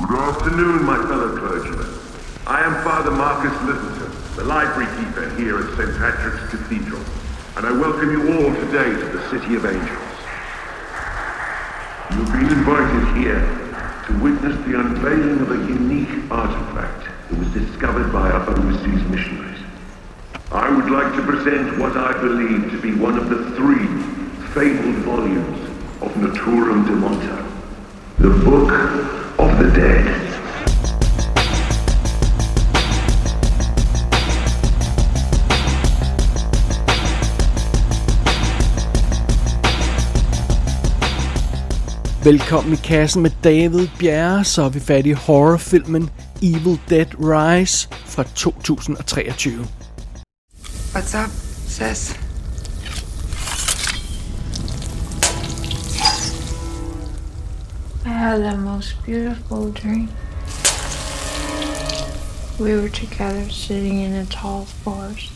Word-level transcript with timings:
Good 0.00 0.18
afternoon, 0.18 0.84
my 0.84 0.96
fellow 0.96 1.36
clergymen. 1.36 1.86
I 2.46 2.62
am 2.62 2.82
Father 2.82 3.10
Marcus 3.10 3.52
Littleton, 3.62 4.10
the 4.34 4.44
library 4.44 4.88
keeper 4.96 5.28
here 5.36 5.58
at 5.58 5.76
St. 5.76 5.96
Patrick's 5.98 6.48
Cathedral, 6.50 7.02
and 7.56 7.66
I 7.66 7.72
welcome 7.72 8.10
you 8.10 8.32
all 8.32 8.54
today 8.54 8.88
to 8.88 9.06
the 9.12 9.30
City 9.30 9.56
of 9.56 9.66
Angels. 9.66 10.16
You've 12.16 12.32
been 12.32 12.48
invited 12.48 13.16
here 13.18 13.44
to 14.06 14.18
witness 14.24 14.56
the 14.66 14.80
unveiling 14.80 15.40
of 15.40 15.50
a 15.50 15.66
unique 15.68 16.30
artifact 16.30 17.06
that 17.28 17.38
was 17.38 17.48
discovered 17.52 18.10
by 18.10 18.30
our 18.30 18.48
overseas 18.48 19.04
missionaries. 19.04 19.60
I 20.50 20.70
would 20.70 20.90
like 20.90 21.14
to 21.14 21.22
present 21.22 21.78
what 21.78 21.96
I 21.96 22.12
believe 22.20 22.70
to 22.70 22.80
be 22.80 22.94
one 22.94 23.18
of 23.18 23.28
the 23.28 23.54
three 23.54 23.86
fabled 24.54 25.04
volumes 25.04 25.60
of 26.00 26.10
Naturum 26.14 26.86
de 26.86 26.92
Monta, 26.92 27.46
the 28.18 28.30
Book 28.44 29.19
the 29.60 29.80
Dead. 29.80 30.04
Velkommen 42.24 42.72
i 42.72 42.76
kassen 42.76 43.22
med 43.22 43.30
David 43.44 43.88
Bjerre, 43.98 44.44
så 44.44 44.62
er 44.62 44.68
vi 44.68 44.80
fat 44.80 45.06
i 45.06 45.12
horrorfilmen 45.12 46.10
Evil 46.42 46.80
Dead 46.90 47.06
Rise 47.18 47.88
fra 48.06 48.22
2023. 48.34 49.52
What's 50.94 51.24
up, 51.24 51.30
sis? 51.66 52.29
Had 58.20 58.42
the 58.42 58.54
most 58.54 59.02
beautiful 59.06 59.70
dream. 59.70 60.10
We 62.58 62.78
were 62.78 62.90
together 62.90 63.48
sitting 63.48 64.02
in 64.02 64.12
a 64.12 64.26
tall 64.26 64.66
forest. 64.66 65.32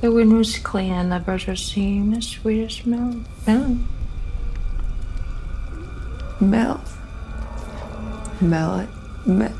The 0.00 0.10
wind 0.10 0.36
was 0.36 0.58
clean 0.58 0.92
and 0.92 1.12
the 1.12 1.20
birds 1.20 1.46
were 1.46 1.54
singing 1.54 2.10
the 2.10 2.20
sweetest 2.20 2.86
mel-. 2.86 3.20
Mel. 6.40 6.80
Mel. 8.40 8.88
Me- 9.26 9.54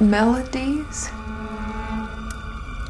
melodies? 0.00 1.10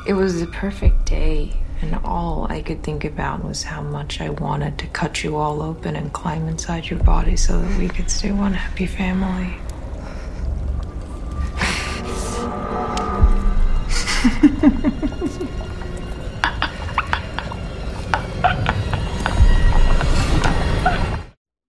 It 0.07 0.15
was 0.15 0.41
the 0.41 0.47
perfect 0.47 1.05
day, 1.05 1.53
and 1.83 1.95
all 2.05 2.47
I 2.51 2.63
could 2.63 2.83
think 2.83 3.05
about 3.05 3.45
was 3.45 3.63
how 3.63 3.83
much 3.83 4.21
I 4.21 4.29
wanted 4.31 4.79
to 4.79 4.87
cut 4.87 5.25
you 5.25 5.37
all 5.37 5.63
open 5.63 5.97
and 5.97 6.13
climb 6.13 6.49
inside 6.49 6.91
your 6.91 7.03
body 7.05 7.37
so 7.37 7.53
that 7.61 7.79
we 7.79 7.89
could 7.89 8.11
stay 8.11 8.33
one 8.33 8.55
happy 8.55 8.87
family. 8.87 9.55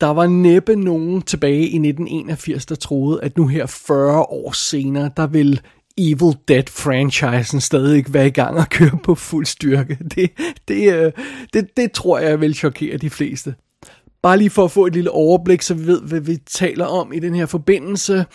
Der 0.02 0.08
var 0.08 0.28
næppe 0.28 0.76
nogen 0.76 1.22
tilbage 1.22 1.62
i 1.62 1.76
1981, 1.76 2.66
der 2.66 2.76
troede, 2.76 3.24
at 3.24 3.38
nu 3.38 3.48
her 3.48 3.66
40 3.66 4.22
år 4.22 4.52
senere, 4.52 5.10
der 5.18 5.28
vil 5.28 5.62
Evil 5.98 6.38
Dead-franchisen 6.48 7.62
stadig 7.62 7.98
ikke 7.98 8.14
være 8.14 8.28
i 8.28 8.32
gang 8.32 8.58
og 8.58 8.70
køre 8.70 8.98
på 9.04 9.16
fuld 9.16 9.46
styrke. 9.46 9.98
Det, 10.16 10.32
det, 10.68 10.94
øh, 10.94 11.12
det, 11.54 11.78
det 11.78 11.92
tror 11.92 12.20
jeg 12.20 12.42
vil 12.42 12.56
chokere 12.56 12.98
de 12.98 13.10
fleste. 13.10 13.56
Bare 14.22 14.38
lige 14.38 14.50
for 14.50 14.66
at 14.66 14.72
få 14.72 14.86
et 14.86 14.94
lille 14.94 15.12
overblik, 15.12 15.62
så 15.62 15.74
vi 15.74 15.88
ved, 15.88 16.02
hvad 16.02 16.20
vi 16.20 16.38
taler 16.38 16.86
om 16.86 17.14
i 17.14 17.20
den 17.20 17.36
her 17.36 17.46
forbindelse. 17.46 18.26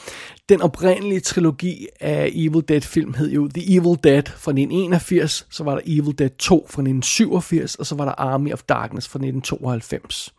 Den 0.51 0.63
oprindelige 0.63 1.21
trilogi 1.21 1.87
af 2.01 2.31
Evil 2.35 2.65
Dead-film 2.69 3.15
hed 3.15 3.31
jo 3.31 3.49
The 3.49 3.77
Evil 3.77 3.99
Dead 4.05 4.23
fra 4.27 4.51
1981, 4.51 5.47
så 5.51 5.65
var 5.65 5.75
der 5.75 5.81
Evil 5.87 6.19
Dead 6.19 6.31
2 6.31 6.55
fra 6.55 6.83
1987, 6.83 7.75
og 7.75 7.87
så 7.87 7.95
var 7.95 8.05
der 8.05 8.13
Army 8.13 8.53
of 8.53 8.63
Darkness 8.63 9.09
fra 9.09 9.17
1992. 9.17 10.35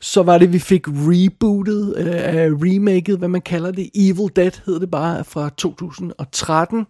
Så 0.00 0.22
var 0.22 0.38
det, 0.38 0.52
vi 0.52 0.58
fik 0.58 0.88
rebootet, 0.88 1.94
øh, 1.98 2.06
remaket, 2.06 3.18
hvad 3.18 3.28
man 3.28 3.40
kalder 3.40 3.70
det. 3.70 3.90
Evil 3.94 4.30
Dead 4.36 4.60
hed 4.66 4.80
det 4.80 4.90
bare 4.90 5.24
fra 5.24 5.50
2013. 5.56 6.86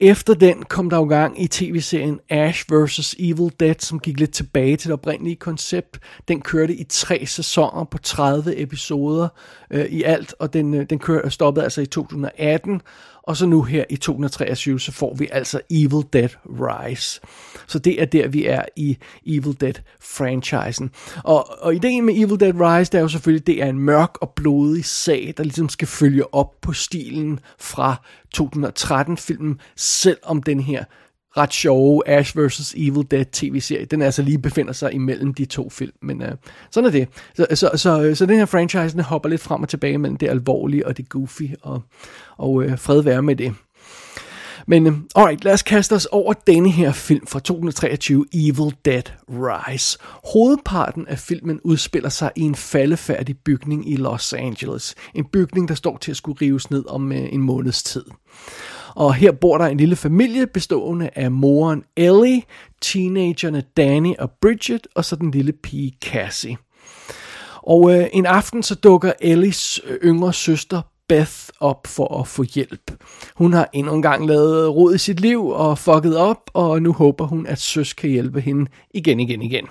Efter 0.00 0.34
den 0.34 0.62
kom 0.62 0.90
der 0.90 0.96
jo 0.96 1.04
gang 1.04 1.42
i 1.42 1.48
tv-serien 1.48 2.20
Ash 2.28 2.64
vs. 2.70 3.14
Evil 3.18 3.52
Dead, 3.60 3.74
som 3.78 4.00
gik 4.00 4.20
lidt 4.20 4.32
tilbage 4.32 4.76
til 4.76 4.88
det 4.88 4.92
oprindelige 4.92 5.36
koncept. 5.36 5.98
Den 6.28 6.40
kørte 6.40 6.74
i 6.74 6.84
tre 6.84 7.26
sæsoner 7.26 7.84
på 7.84 7.98
30 7.98 8.60
episoder 8.60 9.28
øh, 9.70 9.84
i 9.84 10.02
alt, 10.02 10.34
og 10.38 10.52
den, 10.52 10.74
øh, 10.74 10.86
den 10.90 10.98
kørte, 10.98 11.30
stoppede 11.30 11.64
altså 11.64 11.80
i 11.80 11.86
2018. 11.86 12.80
Og 13.26 13.36
så 13.36 13.46
nu 13.46 13.62
her 13.62 13.84
i 13.90 13.96
2023, 13.96 14.80
så 14.80 14.92
får 14.92 15.14
vi 15.14 15.28
altså 15.32 15.60
Evil 15.70 16.06
Dead 16.12 16.28
Rise. 16.44 17.20
Så 17.66 17.78
det 17.78 18.02
er 18.02 18.04
der, 18.04 18.28
vi 18.28 18.46
er 18.46 18.62
i 18.76 18.98
Evil 19.26 19.56
Dead-franchisen. 19.60 20.90
Og, 21.24 21.62
og 21.62 21.74
ideen 21.74 22.04
med 22.04 22.14
Evil 22.14 22.40
Dead 22.40 22.54
Rise, 22.54 22.92
det 22.92 22.98
er 22.98 23.02
jo 23.02 23.08
selvfølgelig, 23.08 23.46
det 23.46 23.62
er 23.62 23.66
en 23.66 23.78
mørk 23.78 24.18
og 24.20 24.30
blodig 24.30 24.84
sag, 24.84 25.34
der 25.36 25.42
ligesom 25.42 25.68
skal 25.68 25.88
følge 25.88 26.34
op 26.34 26.60
på 26.60 26.72
stilen 26.72 27.40
fra 27.58 28.02
2013-filmen, 28.38 29.60
selvom 29.76 30.42
den 30.42 30.60
her 30.60 30.84
ret 31.36 31.54
sjove 31.54 32.08
Ash 32.08 32.38
vs. 32.38 32.74
Evil 32.76 33.06
Dead 33.10 33.24
tv-serie. 33.32 33.84
Den 33.84 34.02
altså 34.02 34.22
lige 34.22 34.38
befinder 34.38 34.72
sig 34.72 34.92
imellem 34.92 35.34
de 35.34 35.44
to 35.44 35.70
film, 35.70 35.92
men 36.02 36.22
uh, 36.22 36.28
sådan 36.70 36.86
er 36.86 36.92
det. 36.92 37.08
Så, 37.34 37.46
så, 37.54 37.70
så, 37.74 38.02
øh, 38.02 38.16
så 38.16 38.26
den 38.26 38.36
her 38.36 38.46
franchise 38.46 38.92
den 38.96 39.00
hopper 39.00 39.28
lidt 39.28 39.40
frem 39.40 39.62
og 39.62 39.68
tilbage 39.68 39.98
mellem 39.98 40.16
det 40.16 40.28
alvorlige 40.28 40.86
og 40.86 40.96
det 40.96 41.08
goofy, 41.08 41.42
og, 41.62 41.82
og 42.36 42.54
uh, 42.54 42.78
fred 42.78 43.02
være 43.02 43.22
med 43.22 43.36
det. 43.36 43.54
Men 44.66 44.86
uh, 44.86 44.94
alright, 45.14 45.44
lad 45.44 45.52
os 45.52 45.62
kaste 45.62 45.92
os 45.92 46.06
over 46.06 46.32
denne 46.32 46.70
her 46.70 46.92
film 46.92 47.26
fra 47.26 47.40
2023, 47.40 48.26
Evil 48.32 48.74
Dead 48.84 49.02
Rise. 49.28 49.98
Hovedparten 50.32 51.08
af 51.08 51.18
filmen 51.18 51.60
udspiller 51.64 52.08
sig 52.08 52.30
i 52.36 52.40
en 52.40 52.54
faldefærdig 52.54 53.38
bygning 53.38 53.90
i 53.92 53.96
Los 53.96 54.32
Angeles. 54.32 54.94
En 55.14 55.24
bygning, 55.24 55.68
der 55.68 55.74
står 55.74 55.96
til 55.96 56.10
at 56.10 56.16
skulle 56.16 56.38
rives 56.40 56.70
ned 56.70 56.84
om 56.88 57.10
uh, 57.10 57.16
en 57.16 57.40
måneds 57.40 57.82
tid. 57.82 58.04
Og 58.96 59.14
her 59.14 59.32
bor 59.32 59.58
der 59.58 59.64
en 59.66 59.76
lille 59.76 59.96
familie 59.96 60.46
bestående 60.46 61.10
af 61.14 61.30
moren 61.30 61.84
Ellie, 61.96 62.42
teenagerne 62.80 63.62
Danny 63.76 64.14
og 64.18 64.30
Bridget, 64.40 64.86
og 64.94 65.04
så 65.04 65.16
den 65.16 65.30
lille 65.30 65.52
pige 65.52 65.96
Cassie. 66.04 66.56
Og 67.62 67.94
øh, 67.94 68.06
en 68.12 68.26
aften 68.26 68.62
så 68.62 68.74
dukker 68.74 69.12
Ellies 69.20 69.80
øh, 69.84 69.98
yngre 70.04 70.32
søster 70.32 70.82
Beth 71.08 71.48
op 71.60 71.86
for 71.86 72.20
at 72.20 72.28
få 72.28 72.42
hjælp. 72.54 73.04
Hun 73.34 73.52
har 73.52 73.68
endnu 73.72 73.94
en 73.94 74.02
gang 74.02 74.26
lavet 74.26 74.74
rod 74.74 74.94
i 74.94 74.98
sit 74.98 75.20
liv 75.20 75.46
og 75.46 75.78
fucket 75.78 76.16
op, 76.16 76.50
og 76.54 76.82
nu 76.82 76.92
håber 76.92 77.26
hun, 77.26 77.46
at 77.46 77.60
søs 77.60 77.92
kan 77.92 78.10
hjælpe 78.10 78.40
hende 78.40 78.70
igen, 78.94 79.20
igen, 79.20 79.42
igen. 79.42 79.66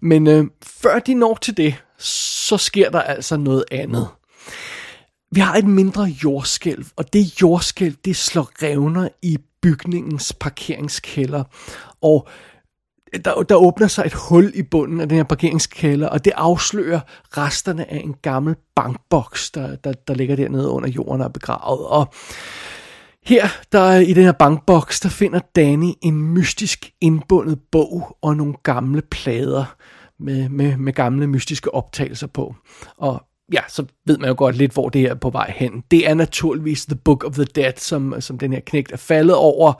Men 0.00 0.26
øh, 0.26 0.44
før 0.62 0.98
de 0.98 1.14
når 1.14 1.38
til 1.42 1.56
det, 1.56 1.74
så 1.98 2.56
sker 2.56 2.90
der 2.90 3.00
altså 3.00 3.36
noget 3.36 3.64
andet. 3.70 4.08
Vi 5.34 5.40
har 5.40 5.54
et 5.54 5.64
mindre 5.64 6.02
jordskælv, 6.02 6.86
og 6.96 7.12
det 7.12 7.42
jordskælv, 7.42 7.94
det 8.04 8.16
slår 8.16 8.50
revner 8.62 9.08
i 9.22 9.38
bygningens 9.62 10.32
parkeringskælder. 10.32 11.44
Og 12.02 12.28
der, 13.24 13.42
der 13.42 13.54
åbner 13.54 13.86
sig 13.86 14.06
et 14.06 14.12
hul 14.12 14.52
i 14.54 14.62
bunden 14.62 15.00
af 15.00 15.08
den 15.08 15.16
her 15.16 15.24
parkeringskælder, 15.24 16.08
og 16.08 16.24
det 16.24 16.32
afslører 16.36 17.00
resterne 17.36 17.92
af 17.92 18.00
en 18.04 18.14
gammel 18.22 18.56
bankboks, 18.76 19.50
der, 19.50 19.76
der, 19.76 19.92
der 19.92 20.14
ligger 20.14 20.36
dernede 20.36 20.68
under 20.68 20.88
jorden 20.88 21.20
og 21.20 21.24
er 21.24 21.32
begravet. 21.32 21.86
Og 21.86 22.14
her 23.24 23.48
der 23.72 23.96
i 23.96 24.12
den 24.12 24.24
her 24.24 24.32
bankboks, 24.32 25.00
der 25.00 25.08
finder 25.08 25.40
Danny 25.56 25.92
en 26.02 26.22
mystisk 26.22 26.92
indbundet 27.00 27.58
bog 27.72 28.16
og 28.22 28.36
nogle 28.36 28.54
gamle 28.62 29.02
plader 29.02 29.74
med, 30.18 30.48
med, 30.48 30.76
med 30.76 30.92
gamle 30.92 31.26
mystiske 31.26 31.74
optagelser 31.74 32.26
på. 32.26 32.54
Og 32.96 33.22
ja, 33.52 33.60
så 33.68 33.84
ved 34.06 34.18
man 34.18 34.28
jo 34.28 34.34
godt 34.38 34.56
lidt, 34.56 34.72
hvor 34.72 34.88
det 34.88 35.02
er 35.02 35.14
på 35.14 35.30
vej 35.30 35.52
hen. 35.56 35.84
Det 35.90 36.08
er 36.08 36.14
naturligvis 36.14 36.86
The 36.86 36.96
Book 36.96 37.24
of 37.24 37.32
the 37.32 37.44
Dead, 37.44 37.72
som, 37.76 38.20
som 38.20 38.38
den 38.38 38.52
her 38.52 38.60
knægt 38.60 38.92
er 38.92 38.96
faldet 38.96 39.36
over. 39.36 39.72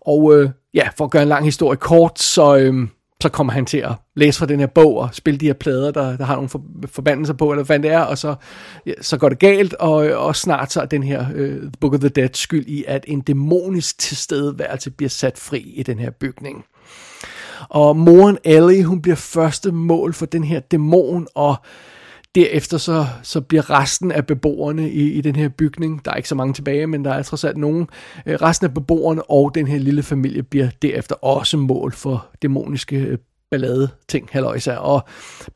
Og 0.00 0.36
øh, 0.36 0.50
ja, 0.74 0.88
for 0.96 1.04
at 1.04 1.10
gøre 1.10 1.22
en 1.22 1.28
lang 1.28 1.44
historie 1.44 1.76
kort, 1.76 2.18
så, 2.18 2.56
øh, 2.56 2.88
så 3.22 3.28
kommer 3.28 3.52
han 3.52 3.66
til 3.66 3.78
at 3.78 3.92
læse 4.16 4.38
fra 4.38 4.46
den 4.46 4.60
her 4.60 4.66
bog 4.66 4.96
og 4.96 5.08
spille 5.12 5.40
de 5.40 5.46
her 5.46 5.52
plader, 5.52 5.90
der, 5.90 6.16
der 6.16 6.24
har 6.24 6.34
nogle 6.34 6.48
for, 6.48 6.62
forbandelser 6.86 7.34
på, 7.34 7.50
eller 7.50 7.64
hvad 7.64 7.78
det 7.78 7.90
er, 7.90 8.00
og 8.00 8.18
så, 8.18 8.34
ja, 8.86 8.92
så 9.00 9.18
går 9.18 9.28
det 9.28 9.38
galt, 9.38 9.74
og, 9.74 9.94
og 9.96 10.36
snart 10.36 10.72
så 10.72 10.80
er 10.80 10.86
den 10.86 11.02
her 11.02 11.26
øh, 11.34 11.60
The 11.60 11.72
Book 11.80 11.94
of 11.94 12.00
the 12.00 12.08
Dead 12.08 12.28
skyld 12.34 12.66
i, 12.66 12.84
at 12.88 13.04
en 13.08 13.20
dæmonisk 13.20 13.98
tilstedeværelse 13.98 14.90
bliver 14.90 15.10
sat 15.10 15.38
fri 15.38 15.58
i 15.58 15.82
den 15.82 15.98
her 15.98 16.10
bygning. 16.10 16.64
Og 17.68 17.96
moren 17.96 18.38
Ellie, 18.44 18.84
hun 18.84 19.02
bliver 19.02 19.16
første 19.16 19.72
mål 19.72 20.14
for 20.14 20.26
den 20.26 20.44
her 20.44 20.60
dæmon, 20.60 21.26
og 21.34 21.56
Derefter 22.34 22.78
så, 22.78 23.06
så 23.22 23.40
bliver 23.40 23.70
resten 23.70 24.12
af 24.12 24.26
beboerne 24.26 24.90
i, 24.90 25.12
i 25.12 25.20
den 25.20 25.36
her 25.36 25.48
bygning, 25.48 26.04
der 26.04 26.10
er 26.10 26.14
ikke 26.14 26.28
så 26.28 26.34
mange 26.34 26.54
tilbage, 26.54 26.86
men 26.86 27.04
der 27.04 27.12
er 27.12 27.22
trods 27.22 27.44
alt 27.44 27.56
nogen, 27.56 27.88
øh, 28.26 28.34
resten 28.34 28.66
af 28.66 28.74
beboerne 28.74 29.30
og 29.30 29.54
den 29.54 29.66
her 29.66 29.78
lille 29.78 30.02
familie 30.02 30.42
bliver 30.42 30.68
derefter 30.82 31.14
også 31.14 31.56
mål 31.56 31.92
for 31.92 32.26
dæmoniske 32.42 32.96
øh, 32.96 33.18
ballade 33.50 33.88
ting, 34.08 34.28
halløjsa. 34.32 34.76
Og 34.76 35.04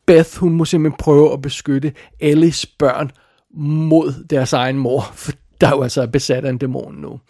Beth, 0.07 0.39
hun 0.39 0.53
må 0.53 0.65
simpelthen 0.65 0.99
prøve 0.99 1.33
at 1.33 1.43
beskytte 1.43 1.93
Ellis 2.21 2.67
børn 2.67 3.11
mod 3.57 4.25
deres 4.31 4.53
egen 4.53 4.79
mor, 4.79 5.11
for 5.15 5.33
der 5.61 5.71
jo 5.71 5.83
altså 5.83 6.03
er 6.03 6.07
besat 6.07 6.45
af 6.45 6.51
en 6.51 6.59
dæmon 6.59 6.95
nu. 6.95 7.21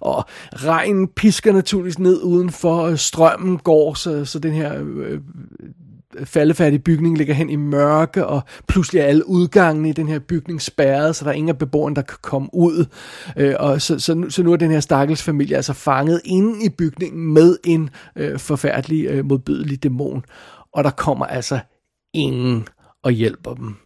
Og 0.00 0.24
regnen 0.52 1.08
pisker 1.08 1.52
naturligvis 1.52 1.98
ned 1.98 2.22
udenfor, 2.22 2.94
strømmen 2.94 3.58
går, 3.58 3.94
så, 3.94 4.24
så 4.24 4.38
den 4.38 4.52
her 4.52 4.82
øh, 4.84 5.20
faldefærdig 6.24 6.84
bygning 6.84 7.18
ligger 7.18 7.34
hen 7.34 7.50
i 7.50 7.56
mørke, 7.56 8.26
og 8.26 8.42
pludselig 8.68 9.00
er 9.00 9.04
alle 9.04 9.28
udgangene 9.28 9.88
i 9.88 9.92
den 9.92 10.08
her 10.08 10.18
bygning 10.18 10.62
spærret, 10.62 11.16
så 11.16 11.24
der 11.24 11.30
er 11.30 11.34
ingen 11.34 11.48
af 11.48 11.58
beboerne, 11.58 11.96
der 11.96 12.02
kan 12.02 12.18
komme 12.22 12.48
ud. 12.52 12.86
Øh, 13.36 13.54
og 13.58 13.82
så, 13.82 13.98
så, 13.98 14.14
nu, 14.14 14.30
så 14.30 14.42
nu 14.42 14.52
er 14.52 14.56
den 14.56 14.70
her 14.70 14.80
stakkels 14.80 15.22
familie 15.22 15.56
altså 15.56 15.72
fanget 15.72 16.20
inde 16.24 16.64
i 16.64 16.68
bygningen 16.68 17.32
med 17.34 17.56
en 17.64 17.90
øh, 18.16 18.38
forfærdelig 18.38 19.06
øh, 19.06 19.24
modbydelig 19.24 19.82
dæmon. 19.82 20.24
Og 20.72 20.84
der 20.84 20.90
kommer 20.90 21.26
altså 21.26 21.58
ingen 22.14 22.68
og 23.02 23.10
hjælper 23.10 23.54
dem. 23.54 23.76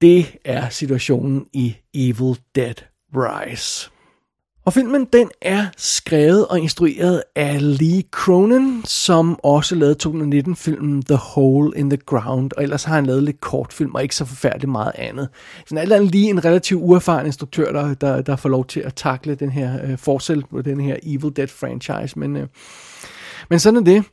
Det 0.00 0.36
er 0.44 0.68
situationen 0.68 1.46
i 1.52 1.76
Evil 1.94 2.38
Dead 2.54 2.74
Rise. 3.14 3.90
Og 4.64 4.72
filmen 4.72 5.04
den 5.12 5.30
er 5.42 5.66
skrevet 5.76 6.46
og 6.46 6.60
instrueret 6.60 7.22
af 7.36 7.78
Lee 7.78 8.02
Cronin, 8.10 8.84
som 8.84 9.38
også 9.42 9.74
lavede 9.74 9.96
2019-filmen 10.06 11.02
The 11.02 11.16
Hole 11.16 11.72
in 11.76 11.90
the 11.90 11.96
Ground, 12.06 12.50
og 12.56 12.62
ellers 12.62 12.84
har 12.84 12.94
han 12.94 13.06
lavet 13.06 13.22
lidt 13.22 13.40
kortfilm 13.40 13.94
og 13.94 14.02
ikke 14.02 14.16
så 14.16 14.24
forfærdeligt 14.24 14.70
meget 14.70 14.92
andet. 14.94 15.28
Så 15.66 15.76
alt 15.76 15.92
andet 15.92 16.10
lige 16.10 16.30
en 16.30 16.44
relativt 16.44 16.82
uerfaren 16.82 17.26
instruktør, 17.26 17.72
der, 17.72 17.94
der, 17.94 18.22
der 18.22 18.36
får 18.36 18.48
lov 18.48 18.66
til 18.66 18.80
at 18.80 18.94
takle 18.94 19.34
den 19.34 19.50
her 19.50 19.78
øh, 19.84 19.98
forsæt 19.98 20.38
på 20.50 20.62
den 20.62 20.80
her 20.80 20.96
Evil 21.02 21.36
Dead 21.36 21.48
franchise, 21.48 22.18
men, 22.18 22.36
øh, 22.36 22.46
men 23.50 23.58
sådan 23.58 23.76
er 23.76 23.84
det. 23.84 24.04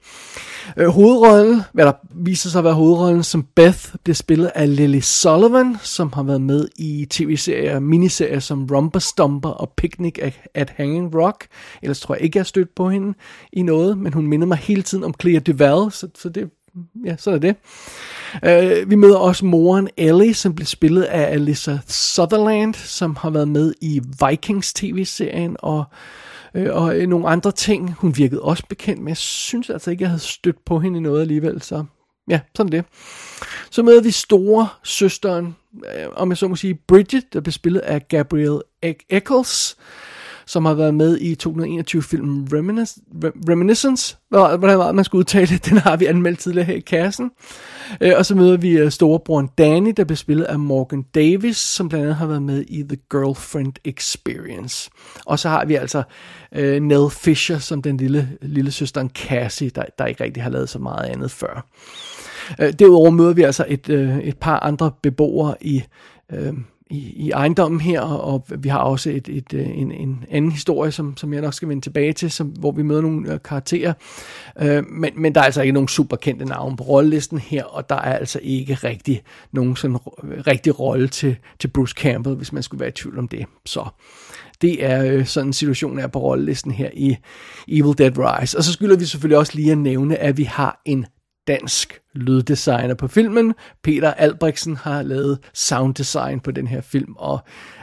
Øh, 0.78 0.88
hovedrollen, 0.88 1.62
hvad 1.74 1.86
der 1.86 1.92
viser 2.16 2.50
sig 2.50 2.60
at 2.60 2.66
være 2.66 2.74
hovedrollen 2.74 3.24
som 3.24 3.48
Beth, 3.56 3.80
bliver 4.04 4.16
spillet 4.16 4.52
af 4.56 4.76
Lily 4.76 5.00
Sullivan, 5.00 5.78
som 5.82 6.14
har 6.14 6.24
været 6.24 6.42
med 6.42 6.68
i 6.76 7.08
tv-serier, 7.10 7.80
miniserier 7.80 8.40
som 8.40 8.68
Rumba 8.72 9.00
Stomper 9.00 9.50
og 9.50 9.74
Picnic 9.78 10.20
at 10.54 10.74
Hanging 10.78 11.16
Rock. 11.16 11.48
Ellers 11.82 12.00
tror 12.00 12.16
jeg 12.16 12.24
ikke, 12.24 12.38
jeg 12.38 12.42
har 12.42 12.46
stødt 12.46 12.76
på 12.76 12.90
hende 12.90 13.14
i 13.54 13.62
noget, 13.62 13.98
men 13.98 14.14
hun 14.14 14.28
minder 14.28 14.48
mig 14.48 14.58
hele 14.58 14.82
tiden 14.82 15.04
om 15.04 15.14
Clea 15.22 15.40
Duval, 15.40 15.92
så, 15.92 16.08
så 16.16 16.30
det, 16.30 16.50
ja, 17.06 17.16
så 17.18 17.32
er 17.32 17.38
det. 17.38 17.56
Uh, 18.44 18.90
vi 18.90 18.96
møder 18.96 19.18
også 19.18 19.46
moren 19.46 19.88
Ellie, 19.98 20.34
som 20.34 20.56
bliver 20.56 20.66
spillet 20.66 21.04
af 21.04 21.34
Alyssa 21.34 21.78
Sutherland, 21.88 22.74
som 22.74 23.16
har 23.16 23.30
været 23.30 23.48
med 23.48 23.74
i 23.82 24.02
Vikings 24.30 24.74
tv-serien 24.74 25.56
og 25.60 25.84
øh, 26.58 26.76
og 26.76 26.98
øh, 26.98 27.08
nogle 27.08 27.28
andre 27.28 27.52
ting. 27.52 27.94
Hun 27.94 28.18
virkede 28.18 28.42
også 28.42 28.64
bekendt, 28.70 29.02
men 29.02 29.08
jeg 29.08 29.18
synes 29.18 29.70
altså 29.70 29.92
ikke, 29.92 30.02
jeg 30.02 30.10
havde 30.10 30.22
stødt 30.22 30.66
på 30.66 30.80
hende 30.80 30.98
i 30.98 31.02
noget 31.02 31.22
alligevel, 31.22 31.62
så 31.62 31.86
ja, 32.30 32.40
sådan 32.56 32.72
det. 32.72 32.86
Så 33.70 33.84
møder 33.84 34.02
vi 34.02 34.12
store 34.12 34.68
søsteren, 34.84 35.56
øh, 35.76 36.06
om 36.16 36.30
jeg 36.30 36.38
så 36.38 36.48
må 36.48 36.56
sige, 36.56 36.80
Bridget, 36.88 37.34
der 37.34 37.40
bliver 37.40 37.52
spillet 37.52 37.80
af 37.80 38.08
Gabrielle 38.08 38.62
Eccles, 39.10 39.78
som 40.48 40.66
har 40.66 40.74
været 40.74 40.94
med 40.94 41.18
i 41.18 41.34
2021-filmen 41.44 42.48
Reminiscence, 43.50 44.18
hvordan 44.30 44.78
var 44.78 44.92
man 44.92 45.06
skulle 45.06 45.20
udtale 45.20 45.48
det, 45.48 45.66
den 45.70 45.78
har 45.78 45.98
vi 45.98 46.06
anmeldt 46.06 46.40
tidligere 46.40 46.66
her 46.66 46.76
i 46.76 46.80
kassen. 46.80 47.32
Øh, 48.02 48.14
og 48.18 48.26
så 48.26 48.36
møder 48.36 48.58
vi 48.58 48.84
uh, 48.84 48.90
storebroren 48.90 49.50
Danny, 49.58 49.94
der 49.98 50.04
bliver 50.04 50.18
spillet 50.18 50.46
af 50.46 50.60
Morgan 50.60 51.02
Davis, 51.16 51.58
som 51.58 51.90
blandt 51.90 52.04
andet 52.04 52.16
har 52.18 52.28
været 52.28 52.42
med 52.42 52.66
i 52.68 52.84
The 52.84 52.98
Girlfriend 53.12 53.74
Experience. 53.86 54.90
Og 55.26 55.40
så 55.40 55.50
har 55.50 55.66
vi 55.66 55.76
altså 55.76 56.04
uh, 56.58 56.62
Nell 56.62 57.10
Fisher 57.10 57.58
som 57.58 57.82
den 57.82 57.98
lille, 57.98 58.30
lille 58.42 58.72
søsteren 58.72 59.10
Cassie, 59.10 59.70
der, 59.70 59.84
der 60.00 60.06
ikke 60.06 60.24
rigtig 60.24 60.44
har 60.44 60.50
lavet 60.50 60.70
så 60.70 60.80
meget 60.80 61.06
andet 61.06 61.32
før. 61.32 61.68
Uh, 62.60 62.70
derudover 62.80 63.10
møder 63.10 63.34
vi 63.34 63.44
altså 63.44 63.66
et, 63.68 63.90
et 63.90 64.38
par 64.38 64.60
andre 64.60 64.92
beboere 65.04 65.56
i... 65.62 65.84
Uh, 66.34 66.58
i, 66.90 67.14
i 67.16 67.32
ejendommen 67.32 67.82
her, 67.82 68.02
og 68.02 68.46
vi 68.58 68.70
har 68.70 68.80
også 68.80 69.10
et, 69.10 69.30
et, 69.30 69.54
øh, 69.54 69.68
en, 69.70 69.92
en 69.92 70.24
anden 70.32 70.52
historie, 70.52 70.92
som, 70.92 71.18
som 71.18 71.34
jeg 71.34 71.42
nok 71.42 71.54
skal 71.54 71.70
vende 71.70 71.82
tilbage 71.82 72.14
til, 72.14 72.32
som, 72.32 72.48
hvor 72.48 72.72
vi 72.72 72.84
møder 72.84 73.02
nogle 73.02 73.34
øh, 73.34 73.40
karakterer. 73.44 73.94
Øh, 74.62 74.84
men, 74.90 75.12
men 75.16 75.36
der 75.36 75.42
er 75.42 75.46
altså 75.46 75.62
ikke 75.62 75.74
nogen 75.74 75.88
superkendte 75.88 76.46
navne 76.46 76.78
på 76.78 76.84
rollelisten 76.84 77.38
her, 77.38 77.64
og 77.64 77.90
der 77.90 77.96
er 77.96 78.18
altså 78.18 78.40
ikke 78.44 78.74
rigtig 78.74 79.24
nogen 79.52 79.76
sådan 79.76 79.98
rigtig 80.48 80.80
rolle 80.80 81.08
til, 81.08 81.36
til 81.60 81.68
Bruce 81.68 81.96
Campbell, 81.98 82.36
hvis 82.36 82.54
man 82.54 82.64
skulle 82.64 82.80
være 82.80 82.90
i 82.90 82.92
tvivl 82.92 83.20
om 83.20 83.28
det. 83.28 83.46
Så 83.66 83.88
det 84.62 84.86
er 84.86 85.06
øh, 85.06 85.26
sådan 85.26 85.54
situationen 85.54 86.00
er 86.00 86.08
på 86.08 86.20
rollelisten 86.20 86.72
her 86.72 86.90
i 86.94 87.18
Evil 87.68 87.98
Dead 87.98 88.18
Rise. 88.18 88.58
Og 88.58 88.64
så 88.64 88.74
skylder 88.74 88.98
vi 88.98 89.06
selvfølgelig 89.06 89.38
også 89.38 89.52
lige 89.56 89.72
at 89.72 89.78
nævne, 89.78 90.18
at 90.18 90.38
vi 90.38 90.44
har 90.44 90.82
en 90.86 91.06
dansk 91.48 92.00
lyddesigner 92.14 92.94
på 92.94 93.08
filmen. 93.08 93.54
Peter 93.84 94.14
Albrechtsen 94.14 94.76
har 94.76 95.02
lavet 95.02 95.40
sounddesign 95.54 96.40
på 96.40 96.52
den 96.52 96.68
her 96.68 96.82
film, 96.82 97.16
og 97.18 97.40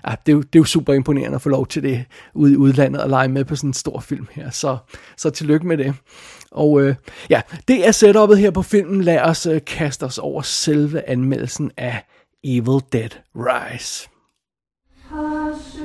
ja, 0.09 0.15
det, 0.27 0.33
er 0.33 0.37
jo, 0.37 0.43
det 0.43 0.55
er 0.55 0.61
jo 0.61 0.65
super 0.65 0.93
imponerende 0.93 1.35
at 1.35 1.43
få 1.43 1.49
lov 1.49 1.67
til 1.67 1.83
det 1.83 2.05
ude 2.35 2.53
i 2.53 2.57
udlandet 2.57 3.03
og 3.03 3.11
lege 3.11 3.29
med 3.29 3.45
på 3.45 3.57
sådan 3.57 3.71
en 3.71 3.75
stor 3.75 4.01
film 4.01 4.27
her. 4.33 4.51
Så, 4.51 4.77
så 5.17 5.31
tillykke 5.31 5.67
med 5.67 5.79
det. 5.79 5.95
Og 6.51 6.83
øh, 6.83 6.95
ja, 7.31 7.41
det 7.69 7.87
er 7.87 7.93
setupet 7.93 8.39
her 8.39 8.51
på 8.51 8.63
filmen. 8.63 9.01
Lad 9.01 9.21
os 9.21 9.47
øh, 9.47 9.61
kaste 9.67 10.05
os 10.05 10.19
over 10.19 10.43
selve 10.43 11.09
anmeldelsen 11.09 11.71
af 11.77 12.05
Evil 12.45 12.83
Dead 12.93 13.11
Rise. 13.37 14.09
Hush, 15.11 15.79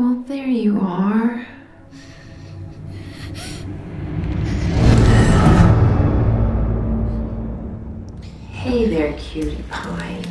Well, 0.00 0.24
there 0.26 0.46
you 0.46 0.80
are. 0.80 1.46
Hey 8.50 8.86
there, 8.88 9.12
cutie 9.18 9.62
pie. 9.68 10.22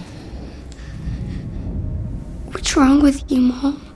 What's 2.45 2.75
wrong 2.75 3.03
with 3.03 3.31
you, 3.31 3.41
Mom? 3.41 3.95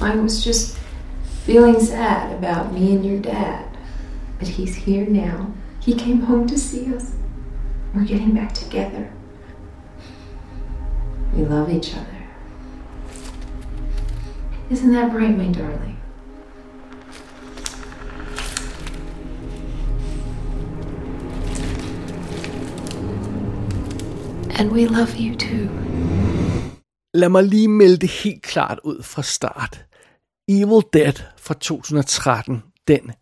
I 0.00 0.16
was 0.16 0.42
just 0.42 0.76
feeling 1.44 1.78
sad 1.78 2.36
about 2.36 2.72
me 2.72 2.96
and 2.96 3.06
your 3.06 3.20
dad. 3.20 3.78
But 4.40 4.48
he's 4.48 4.74
here 4.74 5.06
now. 5.06 5.52
He 5.78 5.94
came 5.94 6.22
home 6.22 6.48
to 6.48 6.58
see 6.58 6.92
us. 6.92 7.12
We're 7.94 8.06
getting 8.06 8.34
back 8.34 8.52
together. 8.52 9.12
We 11.32 11.44
love 11.44 11.70
each 11.70 11.94
other. 11.94 12.21
Isn't 14.72 14.92
that 14.92 15.12
right, 15.12 15.36
my 15.36 15.52
darling? 15.52 15.98
And 24.58 24.72
we 24.72 24.86
love 24.86 25.14
you 25.18 25.36
too. 25.36 25.68
Lad 27.14 27.28
mig 27.28 27.44
lige 27.44 27.68
melde 27.68 27.96
det 27.96 28.10
helt 28.10 28.42
klart 28.42 28.80
ud 28.84 29.02
fra 29.02 29.22
start. 29.22 29.86
Evil 30.48 30.82
Dead 30.92 31.14
fra 31.38 31.54
2013, 31.54 32.62
den 32.88 33.12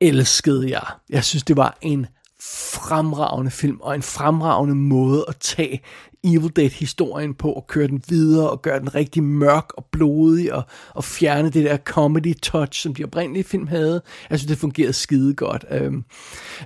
elskede 0.00 0.70
jeg. 0.70 0.86
Jeg 1.10 1.24
synes, 1.24 1.42
det 1.42 1.56
var 1.56 1.78
en 1.82 2.06
fremragende 2.40 3.50
film 3.50 3.80
og 3.80 3.94
en 3.94 4.02
fremragende 4.02 4.74
måde 4.74 5.24
at 5.28 5.36
tage 5.36 5.80
Evil 6.24 6.52
Dead-historien 6.56 7.34
på 7.34 7.52
og 7.52 7.66
køre 7.66 7.86
den 7.86 8.02
videre 8.08 8.50
og 8.50 8.62
gøre 8.62 8.80
den 8.80 8.94
rigtig 8.94 9.22
mørk 9.22 9.72
og 9.76 9.84
blodig 9.92 10.54
og, 10.54 10.62
og 10.94 11.04
fjerne 11.04 11.50
det 11.50 11.64
der 11.64 11.76
comedy-touch, 11.76 12.82
som 12.82 12.94
de 12.94 13.04
oprindelige 13.04 13.44
film 13.44 13.66
havde. 13.66 14.02
Jeg 14.30 14.38
synes, 14.38 14.48
det 14.48 14.58
fungerede 14.58 14.92
skide 14.92 15.34
godt. 15.34 15.64
Øhm, 15.70 16.04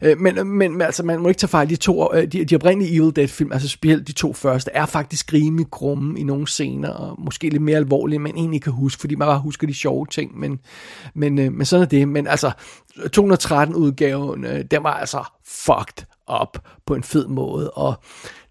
øh, 0.03 0.19
men, 0.19 0.49
men 0.49 0.83
altså, 0.83 1.03
man 1.03 1.21
må 1.21 1.29
ikke 1.29 1.39
tage 1.39 1.49
fejl. 1.49 1.71
De, 1.71 1.77
to, 1.77 2.15
øh, 2.15 2.33
de, 2.33 2.45
de 2.45 2.55
oprindelige 2.55 2.97
Evil 2.97 3.17
Dead-film, 3.17 3.53
altså 3.53 3.69
specielt 3.69 4.07
de 4.07 4.13
to 4.13 4.33
første, 4.33 4.71
er 4.75 4.87
faktisk 4.87 5.33
rimelig 5.33 5.67
grumme 5.71 6.21
i 6.21 6.23
nogle 6.23 6.47
scener, 6.47 6.91
og 6.91 7.21
måske 7.21 7.49
lidt 7.49 7.63
mere 7.63 7.77
alvorlige, 7.77 8.19
men 8.19 8.37
egentlig 8.37 8.63
kan 8.63 8.73
huske, 8.73 9.01
fordi 9.01 9.15
man 9.15 9.27
bare 9.27 9.41
husker 9.41 9.67
de 9.67 9.75
sjove 9.75 10.07
ting. 10.07 10.39
Men, 10.39 10.61
men, 11.15 11.39
øh, 11.39 11.53
men 11.53 11.67
sådan 11.67 11.83
er 11.83 11.89
det. 11.89 12.09
Men 12.09 12.27
altså, 12.27 12.51
213-udgaven, 12.99 14.45
øh, 14.45 14.65
den 14.71 14.83
var 14.83 14.95
altså 14.95 15.25
fucked 15.47 16.07
up 16.43 16.59
på 16.87 16.95
en 16.95 17.03
fed 17.03 17.29
måde, 17.29 17.71
og 17.71 17.95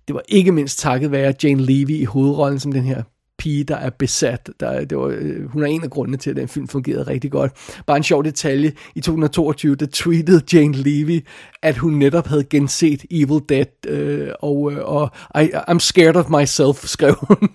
det 0.07 0.15
var 0.15 0.21
ikke 0.27 0.51
mindst 0.51 0.79
takket 0.79 1.11
være 1.11 1.33
Jane 1.43 1.61
Levy 1.61 1.91
i 1.91 2.03
hovedrollen 2.03 2.59
som 2.59 2.71
den 2.71 2.83
her 2.83 3.03
pige, 3.37 3.63
der 3.63 3.75
er 3.75 3.89
besat. 3.89 4.49
Der, 4.59 4.85
det 4.85 4.97
var, 4.97 5.05
øh, 5.05 5.51
hun 5.51 5.63
er 5.63 5.67
en 5.67 5.83
af 5.83 5.89
grundene 5.89 6.17
til, 6.17 6.29
at 6.29 6.35
den 6.35 6.47
film 6.47 6.67
fungerede 6.67 7.03
rigtig 7.03 7.31
godt. 7.31 7.51
Bare 7.85 7.97
en 7.97 8.03
sjov 8.03 8.23
detalje. 8.23 8.73
I 8.95 9.01
2022, 9.01 9.75
der 9.75 9.85
tweetede 9.93 10.41
Jane 10.53 10.73
Levy, 10.73 11.25
at 11.61 11.77
hun 11.77 11.93
netop 11.93 12.27
havde 12.27 12.43
genset 12.43 13.05
Evil 13.11 13.41
Dead, 13.49 13.85
øh, 13.87 14.29
og, 14.39 14.71
øh, 14.71 14.79
og 14.85 15.11
I, 15.41 15.49
I'm 15.69 15.79
scared 15.79 16.15
of 16.15 16.29
myself, 16.29 16.85
skrev 16.85 17.13
hun. 17.13 17.49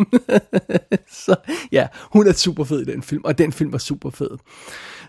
så 1.27 1.37
ja, 1.73 1.87
hun 2.12 2.27
er 2.27 2.33
super 2.33 2.65
fed 2.65 2.81
i 2.81 2.93
den 2.93 3.03
film, 3.03 3.25
og 3.25 3.39
den 3.39 3.53
film 3.53 3.73
var 3.73 3.79
super 3.79 4.11
fed. 4.11 4.39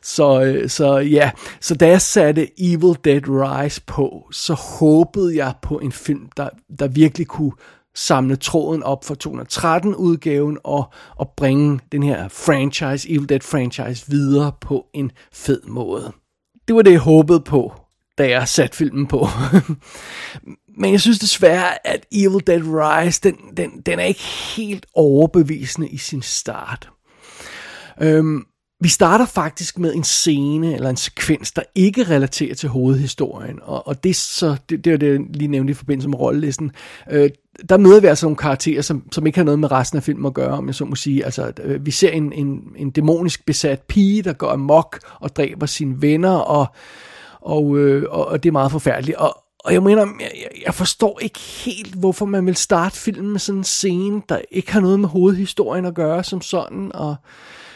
Så, 0.03 0.41
øh, 0.41 0.69
så 0.69 0.97
ja, 0.97 1.31
så 1.61 1.75
da 1.75 1.87
jeg 1.87 2.01
satte 2.01 2.47
Evil 2.57 2.97
Dead 3.03 3.21
Rise 3.27 3.81
på, 3.87 4.27
så 4.31 4.53
håbede 4.53 5.35
jeg 5.35 5.53
på 5.61 5.79
en 5.79 5.91
film, 5.91 6.29
der, 6.37 6.49
der 6.79 6.87
virkelig 6.87 7.27
kunne 7.27 7.51
samle 7.95 8.35
tråden 8.35 8.83
op 8.83 9.05
for 9.05 9.15
213-udgaven 9.27 10.57
og, 10.63 10.93
og 11.15 11.33
bringe 11.37 11.79
den 11.91 12.03
her 12.03 12.27
franchise, 12.27 13.09
Evil 13.09 13.29
Dead 13.29 13.41
franchise, 13.41 14.05
videre 14.09 14.51
på 14.61 14.85
en 14.93 15.11
fed 15.33 15.61
måde. 15.67 16.11
Det 16.67 16.75
var 16.75 16.81
det, 16.81 16.91
jeg 16.91 16.99
håbede 16.99 17.39
på, 17.39 17.73
da 18.17 18.29
jeg 18.29 18.47
satte 18.47 18.77
filmen 18.77 19.07
på. 19.07 19.27
Men 20.79 20.91
jeg 20.91 21.01
synes 21.01 21.19
desværre, 21.19 21.87
at 21.87 22.05
Evil 22.11 22.47
Dead 22.47 22.61
Rise, 22.63 23.21
den, 23.23 23.35
den, 23.57 23.81
den 23.85 23.99
er 23.99 24.03
ikke 24.03 24.23
helt 24.55 24.85
overbevisende 24.93 25.89
i 25.89 25.97
sin 25.97 26.21
start. 26.21 26.89
Øhm, 28.01 28.45
vi 28.79 28.89
starter 28.89 29.25
faktisk 29.25 29.79
med 29.79 29.93
en 29.95 30.03
scene 30.03 30.73
eller 30.75 30.89
en 30.89 30.97
sekvens, 30.97 31.51
der 31.51 31.61
ikke 31.75 32.03
relaterer 32.03 32.55
til 32.55 32.69
hovedhistorien, 32.69 33.59
og, 33.61 33.87
og 33.87 34.03
det, 34.03 34.15
så, 34.15 34.55
det, 34.69 34.85
det 34.85 34.93
er 34.93 34.97
det, 34.97 35.11
jeg 35.11 35.19
lige 35.29 35.47
nævnte 35.47 35.71
i 35.71 35.73
forbindelse 35.73 36.09
med 36.09 36.19
rollelisten. 36.19 36.71
Øh, 37.11 37.29
der 37.69 37.77
møder 37.77 38.01
vi 38.01 38.07
altså 38.07 38.25
nogle 38.25 38.37
karakterer, 38.37 38.81
som, 38.81 39.03
som 39.11 39.25
ikke 39.25 39.39
har 39.39 39.43
noget 39.43 39.59
med 39.59 39.71
resten 39.71 39.97
af 39.97 40.03
filmen 40.03 40.25
at 40.25 40.33
gøre, 40.33 40.57
om 40.57 40.67
jeg 40.67 40.75
så 40.75 40.85
må 40.85 40.95
sige. 40.95 41.25
Altså, 41.25 41.51
øh, 41.63 41.85
vi 41.85 41.91
ser 41.91 42.09
en, 42.09 42.33
en, 42.33 42.61
en 42.75 42.91
dæmonisk 42.91 43.45
besat 43.45 43.81
pige, 43.81 44.21
der 44.21 44.33
går 44.33 44.49
amok 44.49 44.99
og 45.19 45.35
dræber 45.35 45.65
sine 45.65 46.01
venner, 46.01 46.35
og, 46.35 46.65
og, 47.41 47.77
øh, 47.77 48.05
og, 48.09 48.27
og 48.27 48.43
det 48.43 48.49
er 48.49 48.53
meget 48.53 48.71
forfærdeligt. 48.71 49.17
Og, 49.17 49.37
og 49.59 49.73
jeg 49.73 49.83
mener, 49.83 50.05
jeg, 50.19 50.49
jeg 50.65 50.73
forstår 50.73 51.19
ikke 51.21 51.39
helt, 51.39 51.95
hvorfor 51.95 52.25
man 52.25 52.45
vil 52.45 52.55
starte 52.55 52.97
filmen 52.97 53.31
med 53.31 53.39
sådan 53.39 53.59
en 53.59 53.63
scene, 53.63 54.21
der 54.29 54.39
ikke 54.51 54.71
har 54.71 54.79
noget 54.79 54.99
med 54.99 55.09
hovedhistorien 55.09 55.85
at 55.85 55.95
gøre 55.95 56.23
som 56.23 56.41
sådan, 56.41 56.91
og 56.93 57.15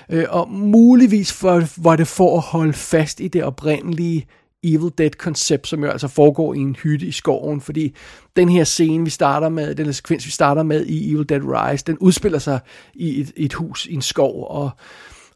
Øh, 0.09 0.25
og 0.29 0.51
muligvis 0.51 1.33
for, 1.33 1.63
var 1.77 1.95
det 1.95 2.07
for 2.07 2.37
at 2.37 2.43
holde 2.43 2.73
fast 2.73 3.19
i 3.19 3.27
det 3.27 3.43
oprindelige 3.43 4.27
Evil 4.63 4.91
Dead-koncept, 4.97 5.67
som 5.67 5.83
jo 5.83 5.89
altså 5.89 6.07
foregår 6.07 6.53
i 6.53 6.57
en 6.57 6.75
hytte 6.75 7.05
i 7.05 7.11
skoven, 7.11 7.61
fordi 7.61 7.95
den 8.35 8.49
her 8.49 8.63
scene, 8.63 9.03
vi 9.03 9.09
starter 9.09 9.49
med, 9.49 9.75
den 9.75 9.85
her 9.85 9.93
sekvens, 9.93 10.25
vi 10.25 10.31
starter 10.31 10.63
med 10.63 10.85
i 10.85 11.13
Evil 11.13 11.29
Dead 11.29 11.41
Rise, 11.43 11.85
den 11.87 11.97
udspiller 11.97 12.39
sig 12.39 12.59
i 12.93 13.21
et, 13.21 13.31
et 13.35 13.53
hus 13.53 13.85
i 13.85 13.93
en 13.93 14.01
skov, 14.01 14.47
og 14.49 14.69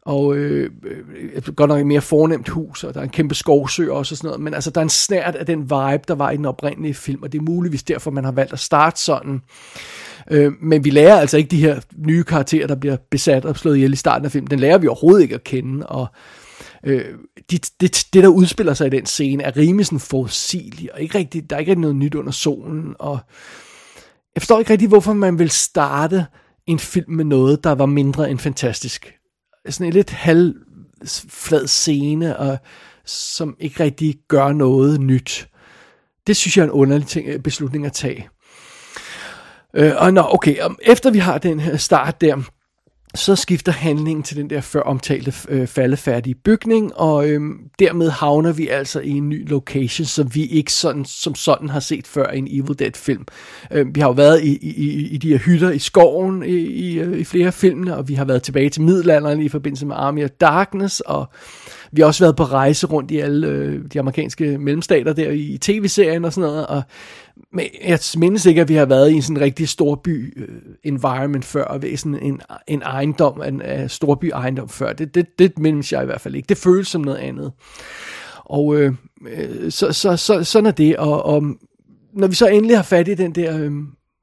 og 0.04 0.36
øh, 0.36 0.70
øh, 0.84 1.54
godt 1.56 1.68
nok 1.68 1.80
et 1.80 1.86
mere 1.86 2.00
fornemt 2.00 2.48
hus, 2.48 2.84
og 2.84 2.94
der 2.94 3.00
er 3.00 3.04
en 3.04 3.10
kæmpe 3.10 3.34
skovsø 3.34 3.90
også 3.90 4.12
og 4.12 4.16
sådan 4.16 4.28
noget, 4.28 4.40
men 4.40 4.54
altså 4.54 4.70
der 4.70 4.80
er 4.80 4.82
en 4.82 4.88
snært 4.88 5.34
af 5.34 5.46
den 5.46 5.62
vibe, 5.62 6.02
der 6.08 6.14
var 6.14 6.30
i 6.30 6.36
den 6.36 6.44
oprindelige 6.44 6.94
film, 6.94 7.22
og 7.22 7.32
det 7.32 7.38
er 7.38 7.42
muligvis 7.42 7.82
derfor, 7.82 8.10
man 8.10 8.24
har 8.24 8.32
valgt 8.32 8.52
at 8.52 8.58
starte 8.58 9.00
sådan. 9.00 9.42
Øh, 10.30 10.52
men 10.60 10.84
vi 10.84 10.90
lærer 10.90 11.20
altså 11.20 11.36
ikke 11.36 11.50
de 11.50 11.60
her 11.60 11.80
nye 11.96 12.24
karakterer, 12.24 12.66
der 12.66 12.74
bliver 12.74 12.96
besat 13.10 13.44
og 13.44 13.56
slået 13.56 13.76
ihjel 13.76 13.92
i 13.92 13.96
starten 13.96 14.24
af 14.24 14.32
filmen. 14.32 14.50
Den 14.50 14.60
lærer 14.60 14.78
vi 14.78 14.86
overhovedet 14.86 15.22
ikke 15.22 15.34
at 15.34 15.44
kende, 15.44 15.86
og 15.86 16.06
øh, 16.10 16.41
Øh, 16.86 17.04
det, 17.50 17.70
det, 17.80 18.06
det, 18.12 18.22
der 18.22 18.28
udspiller 18.28 18.74
sig 18.74 18.86
i 18.86 18.90
den 18.90 19.06
scene, 19.06 19.42
er 19.42 19.56
rimelig 19.56 19.86
sådan 19.86 20.00
forudsigeligt, 20.00 20.90
og 20.90 21.02
ikke 21.02 21.18
rigtig, 21.18 21.50
der 21.50 21.56
er 21.56 21.60
ikke 21.60 21.70
rigtig 21.70 21.80
noget 21.80 21.96
nyt 21.96 22.14
under 22.14 22.32
solen, 22.32 22.94
og 22.98 23.18
jeg 24.34 24.42
forstår 24.42 24.58
ikke 24.58 24.72
rigtig, 24.72 24.88
hvorfor 24.88 25.12
man 25.12 25.38
vil 25.38 25.50
starte 25.50 26.26
en 26.66 26.78
film 26.78 27.12
med 27.12 27.24
noget, 27.24 27.64
der 27.64 27.72
var 27.72 27.86
mindre 27.86 28.30
end 28.30 28.38
fantastisk. 28.38 29.14
Sådan 29.68 29.86
en 29.86 29.92
lidt 29.92 30.10
halvflad 30.10 31.66
scene, 31.66 32.36
og 32.36 32.58
som 33.04 33.56
ikke 33.60 33.84
rigtig 33.84 34.16
gør 34.28 34.52
noget 34.52 35.00
nyt. 35.00 35.48
Det 36.26 36.36
synes 36.36 36.56
jeg 36.56 36.62
er 36.62 36.66
en 36.66 36.72
underlig 36.72 37.06
ting, 37.06 37.28
øh, 37.28 37.40
beslutning 37.40 37.86
at 37.86 37.92
tage. 37.92 38.28
Øh, 39.76 39.92
og 39.96 40.14
nå, 40.14 40.22
okay, 40.28 40.56
efter 40.82 41.10
vi 41.10 41.18
har 41.18 41.38
den 41.38 41.60
her 41.60 41.76
start 41.76 42.20
der, 42.20 42.42
så 43.14 43.36
skifter 43.36 43.72
handlingen 43.72 44.22
til 44.22 44.36
den 44.36 44.50
der 44.50 44.60
før 44.60 44.80
omtalte 44.80 45.32
øh, 45.48 45.66
faldefærdige 45.66 46.34
bygning, 46.34 46.96
og 46.96 47.28
øhm, 47.28 47.58
dermed 47.78 48.10
havner 48.10 48.52
vi 48.52 48.68
altså 48.68 49.00
i 49.00 49.10
en 49.10 49.28
ny 49.28 49.48
location, 49.48 50.04
som 50.04 50.34
vi 50.34 50.46
ikke 50.46 50.72
sådan, 50.72 51.04
som 51.04 51.34
sådan 51.34 51.68
har 51.68 51.80
set 51.80 52.06
før 52.06 52.30
i 52.32 52.38
en 52.38 52.48
Evil 52.50 52.78
Dead 52.78 52.92
film. 52.94 53.24
Øhm, 53.70 53.94
vi 53.94 54.00
har 54.00 54.08
jo 54.08 54.12
været 54.12 54.42
i, 54.44 54.56
i, 54.56 55.08
i 55.08 55.16
de 55.16 55.28
her 55.28 55.38
hytter 55.38 55.70
i 55.70 55.78
skoven 55.78 56.42
i, 56.42 56.56
i, 56.56 56.98
øh, 56.98 57.18
i 57.18 57.24
flere 57.24 57.52
filmene, 57.52 57.96
og 57.96 58.08
vi 58.08 58.14
har 58.14 58.24
været 58.24 58.42
tilbage 58.42 58.70
til 58.70 58.82
middelalderen 58.82 59.40
i 59.40 59.48
forbindelse 59.48 59.86
med 59.86 59.96
Army 59.98 60.24
of 60.24 60.30
Darkness, 60.40 61.00
og 61.00 61.26
vi 61.92 62.00
har 62.00 62.06
også 62.06 62.24
været 62.24 62.36
på 62.36 62.44
rejse 62.44 62.86
rundt 62.86 63.10
i 63.10 63.18
alle 63.18 63.46
øh, 63.46 63.80
de 63.92 63.98
amerikanske 63.98 64.58
mellemstater 64.58 65.12
der 65.12 65.30
i 65.30 65.58
tv-serien 65.60 66.24
og 66.24 66.32
sådan 66.32 66.50
noget, 66.50 66.66
og 66.66 66.82
men 67.52 67.66
jeg 67.84 67.98
mindes 68.16 68.46
ikke, 68.46 68.60
at 68.60 68.68
vi 68.68 68.74
har 68.74 68.86
været 68.86 69.10
i 69.10 69.14
en 69.14 69.22
sådan 69.22 69.40
rigtig 69.40 69.68
storby 69.68 70.08
by 70.08 70.42
øh, 70.42 70.58
environment 70.84 71.44
før, 71.44 71.64
og 71.64 71.82
ved 71.82 71.96
sådan 71.96 72.18
en, 72.22 72.40
en 72.68 72.82
ejendom, 72.82 73.42
en 73.42 73.62
uh, 73.62 73.88
storby 73.88 74.24
ejendom 74.24 74.68
før. 74.68 74.92
Det, 74.92 75.14
det, 75.14 75.38
det 75.38 75.58
mindes 75.58 75.92
jeg 75.92 76.02
i 76.02 76.06
hvert 76.06 76.20
fald 76.20 76.34
ikke. 76.34 76.48
Det 76.48 76.56
føles 76.56 76.88
som 76.88 77.00
noget 77.00 77.18
andet. 77.18 77.52
Og 78.44 78.76
øh, 78.76 78.94
øh 79.26 79.70
så, 79.70 79.92
så, 79.92 80.16
så, 80.16 80.44
sådan 80.44 80.66
er 80.66 80.70
det, 80.70 80.96
og, 80.96 81.22
og 81.22 81.42
når 82.12 82.26
vi 82.26 82.34
så 82.34 82.46
endelig 82.46 82.76
har 82.76 82.82
fat 82.82 83.08
i 83.08 83.14
den 83.14 83.34
der 83.34 83.58
øh, 83.58 83.72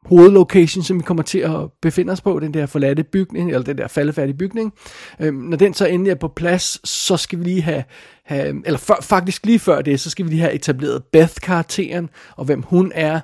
hovedlocation, 0.05 0.83
som 0.83 0.97
vi 0.97 1.03
kommer 1.03 1.23
til 1.23 1.39
at 1.39 1.71
befinde 1.81 2.13
os 2.13 2.21
på, 2.21 2.39
den 2.39 2.53
der 2.53 2.65
forladte 2.65 3.03
bygning, 3.03 3.49
eller 3.49 3.63
den 3.63 3.77
der 3.77 3.87
faldefærdige 3.87 4.37
bygning. 4.37 4.73
Øhm, 5.19 5.37
når 5.37 5.57
den 5.57 5.73
så 5.73 5.85
endelig 5.85 6.11
er 6.11 6.15
på 6.15 6.27
plads, 6.27 6.89
så 6.89 7.17
skal 7.17 7.39
vi 7.39 7.43
lige 7.43 7.61
have, 7.61 7.83
have 8.25 8.61
eller 8.65 8.77
for, 8.77 8.97
faktisk 9.01 9.45
lige 9.45 9.59
før 9.59 9.81
det, 9.81 9.99
så 9.99 10.09
skal 10.09 10.25
vi 10.25 10.29
lige 10.29 10.41
have 10.41 10.53
etableret 10.53 11.03
Beth-karakteren, 11.03 12.09
og 12.37 12.45
hvem 12.45 12.61
hun 12.61 12.91
er. 12.95 13.19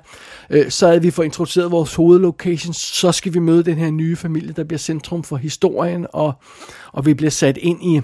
Øh, 0.50 0.70
så 0.70 0.86
er 0.86 0.98
vi 0.98 1.10
får 1.10 1.22
introduceret 1.22 1.70
vores 1.70 1.94
hovedlocation, 1.94 2.74
så 2.74 3.12
skal 3.12 3.34
vi 3.34 3.38
møde 3.38 3.64
den 3.64 3.78
her 3.78 3.90
nye 3.90 4.16
familie, 4.16 4.52
der 4.52 4.64
bliver 4.64 4.78
centrum 4.78 5.22
for 5.22 5.36
historien, 5.36 6.06
og, 6.12 6.32
og 6.92 7.06
vi 7.06 7.14
bliver 7.14 7.30
sat 7.30 7.56
ind 7.56 7.84
i, 7.84 8.00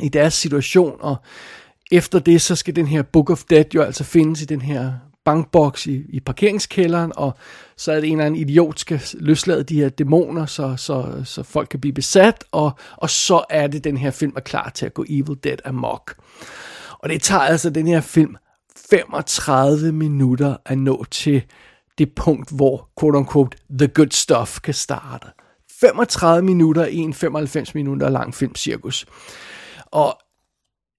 i 0.00 0.08
deres 0.08 0.34
situation, 0.34 0.96
og 1.00 1.16
efter 1.92 2.18
det, 2.18 2.40
så 2.40 2.56
skal 2.56 2.76
den 2.76 2.86
her 2.86 3.02
Book 3.02 3.30
of 3.30 3.44
Dead 3.50 3.64
jo 3.74 3.82
altså 3.82 4.04
findes 4.04 4.42
i 4.42 4.44
den 4.44 4.60
her 4.60 4.92
bankboks 5.24 5.86
i, 5.86 6.02
i 6.08 6.20
parkeringskælderen, 6.20 7.12
og 7.16 7.34
så 7.76 7.92
er 7.92 8.00
det 8.00 8.06
en 8.06 8.12
eller 8.12 8.26
anden 8.26 8.40
idiot, 8.40 8.78
skal 8.78 9.02
løslade 9.14 9.64
de 9.64 9.80
her 9.80 9.88
dæmoner, 9.88 10.46
så, 10.46 10.76
så, 10.76 11.22
så 11.24 11.42
folk 11.42 11.68
kan 11.68 11.80
blive 11.80 11.92
besat, 11.92 12.44
og, 12.52 12.72
og 12.96 13.10
så 13.10 13.44
er 13.50 13.66
det, 13.66 13.84
den 13.84 13.96
her 13.96 14.10
film 14.10 14.32
er 14.36 14.40
klar 14.40 14.70
til 14.74 14.86
at 14.86 14.94
gå 14.94 15.04
Evil 15.08 15.38
Dead 15.44 15.58
amok. 15.64 16.14
Og 16.98 17.08
det 17.08 17.22
tager 17.22 17.42
altså 17.42 17.70
den 17.70 17.86
her 17.86 18.00
film 18.00 18.36
35 18.90 19.92
minutter 19.92 20.56
at 20.66 20.78
nå 20.78 21.04
til 21.10 21.42
det 21.98 22.14
punkt, 22.14 22.56
hvor 22.56 22.88
quote 23.00 23.18
unquote 23.18 23.58
the 23.78 23.88
good 23.88 24.10
stuff 24.10 24.60
kan 24.60 24.74
starte. 24.74 25.26
35 25.80 26.42
minutter 26.42 26.86
i 26.86 26.96
en 26.96 27.14
95 27.14 27.74
minutter 27.74 28.08
lang 28.08 28.34
filmcirkus. 28.34 29.06
Og 29.86 30.18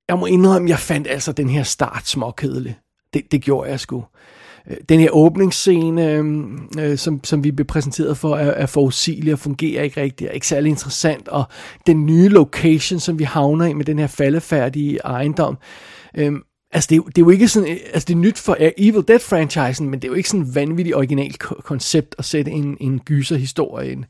jeg 0.10 0.20
må 0.20 0.26
indrømme, 0.26 0.70
jeg 0.70 0.80
fandt 0.80 1.08
altså 1.08 1.32
den 1.32 1.50
her 1.50 1.64
start 1.64 2.08
småkedelig. 2.08 2.80
Det, 3.14 3.32
det 3.32 3.42
gjorde 3.42 3.70
jeg 3.70 3.80
sgu. 3.80 4.04
Øh, 4.70 4.78
den 4.90 5.00
her 5.00 5.10
åbningsscene, 5.12 6.12
øhm, 6.12 6.70
øh, 6.80 6.98
som, 6.98 7.24
som 7.24 7.44
vi 7.44 7.52
blev 7.52 7.66
præsenteret 7.66 8.18
for, 8.18 8.36
er, 8.36 8.52
er 8.52 8.66
forudsigelig 8.66 9.34
og 9.34 9.40
fungerer 9.40 9.84
ikke 9.84 10.02
rigtigt, 10.02 10.30
er 10.30 10.34
ikke 10.34 10.48
særlig 10.48 10.70
interessant, 10.70 11.28
og 11.28 11.44
den 11.88 12.06
nye 12.06 12.30
location, 12.30 13.00
som 13.00 13.20
vi 13.20 13.24
havner 13.24 13.66
i 13.66 13.74
med 13.74 13.86
den 13.86 14.00
her 14.00 14.08
faldefærdige 14.08 14.98
ejendom, 14.98 15.58
øh, 16.18 16.34
altså 16.72 16.88
det, 16.90 16.98
er, 16.98 17.02
det 17.02 17.18
er 17.18 17.22
jo 17.22 17.30
ikke 17.30 17.48
sådan, 17.48 17.70
øh, 17.70 17.78
altså 17.94 18.06
det 18.08 18.14
er 18.14 18.18
nyt 18.18 18.40
for 18.40 18.58
øh, 18.60 18.72
Evil 18.78 19.04
Dead-franchisen, 19.08 19.90
men 19.90 19.94
det 19.94 20.04
er 20.04 20.12
jo 20.12 20.16
ikke 20.16 20.30
sådan 20.30 20.46
et 20.46 20.56
vanvittigt 20.56 20.96
originalt 20.96 21.40
koncept 21.40 22.16
at 22.18 22.26
sætte 22.26 22.52
en, 22.52 22.78
en 22.80 23.00
gyserhistorie 23.00 23.92
ind 23.92 24.06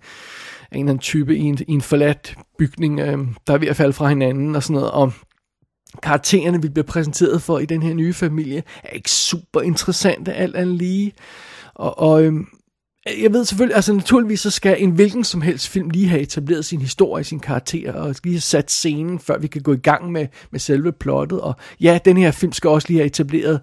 en 0.74 0.80
eller 0.80 0.92
anden 0.92 1.00
type 1.00 1.38
i 1.38 1.42
en, 1.42 1.58
i 1.68 1.72
en 1.72 1.82
forladt 1.82 2.36
bygning, 2.58 3.00
øh, 3.00 3.18
der 3.48 3.54
er 3.54 3.58
ved 3.58 3.68
at 3.68 3.76
falde 3.76 3.94
fra 3.94 4.08
hinanden 4.08 4.56
og 4.56 4.64
sådan 4.64 4.74
noget, 4.74 4.92
og 4.92 5.14
karaktererne, 6.04 6.62
vi 6.62 6.70
bliver 6.70 6.86
præsenteret 6.86 7.42
for 7.42 7.60
i 7.60 7.66
den 7.66 7.84
her 7.84 7.94
nye 7.94 8.14
familie, 8.14 8.64
er 8.84 8.90
ikke 8.90 9.12
super 9.12 9.62
interessante 9.62 10.34
alt 10.34 10.56
andet 10.56 10.76
lige. 10.76 11.14
Og, 11.76 12.00
og 12.00 12.24
øhm, 12.24 12.48
jeg 13.22 13.34
ved 13.34 13.46
selvfølgelig, 13.46 13.76
altså 13.76 13.94
naturligvis 13.94 14.40
så 14.40 14.50
skal 14.50 14.84
en 14.84 14.92
hvilken 14.92 15.24
som 15.24 15.42
helst 15.42 15.68
film 15.68 15.90
lige 15.90 16.08
have 16.08 16.22
etableret 16.22 16.66
sin 16.66 16.82
historie, 16.82 17.24
sin 17.24 17.40
karakter, 17.40 17.94
og 17.94 18.16
lige 18.24 18.34
have 18.34 18.42
sat 18.42 18.72
scenen, 18.72 19.20
før 19.20 19.38
vi 19.38 19.48
kan 19.48 19.62
gå 19.62 19.74
i 19.74 19.78
gang 19.78 20.12
med, 20.12 20.28
med 20.52 20.60
selve 20.60 20.92
plottet. 20.92 21.42
Og 21.42 21.56
ja, 21.82 22.00
den 22.06 22.18
her 22.18 22.32
film 22.32 22.52
skal 22.52 22.70
også 22.70 22.88
lige 22.88 22.98
have 22.98 23.06
etableret 23.06 23.62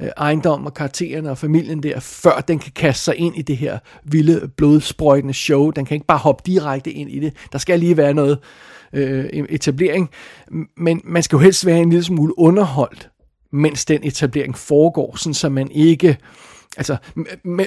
øh, 0.00 0.08
ejendom 0.16 0.66
og 0.66 0.74
karaktererne 0.74 1.30
og 1.30 1.38
familien 1.38 1.82
der, 1.82 2.00
før 2.00 2.40
den 2.40 2.58
kan 2.58 2.72
kaste 2.74 3.04
sig 3.04 3.16
ind 3.16 3.36
i 3.36 3.42
det 3.42 3.56
her 3.56 3.78
vilde, 4.04 4.48
blodsprøjtende 4.56 5.34
show. 5.34 5.70
Den 5.70 5.84
kan 5.84 5.94
ikke 5.94 6.06
bare 6.06 6.18
hoppe 6.18 6.42
direkte 6.46 6.90
ind 6.90 7.10
i 7.10 7.18
det. 7.18 7.32
Der 7.52 7.58
skal 7.58 7.80
lige 7.80 7.96
være 7.96 8.14
noget, 8.14 8.38
øh, 8.92 9.24
etablering, 9.48 10.10
men 10.76 11.00
man 11.04 11.22
skal 11.22 11.36
jo 11.36 11.40
helst 11.40 11.66
være 11.66 11.78
en 11.78 11.90
lille 11.90 12.04
smule 12.04 12.38
underholdt, 12.38 13.10
mens 13.52 13.84
den 13.84 14.00
etablering 14.04 14.56
foregår, 14.56 15.16
sådan 15.16 15.34
så 15.34 15.48
man 15.48 15.70
ikke... 15.70 16.18
Altså, 16.76 16.96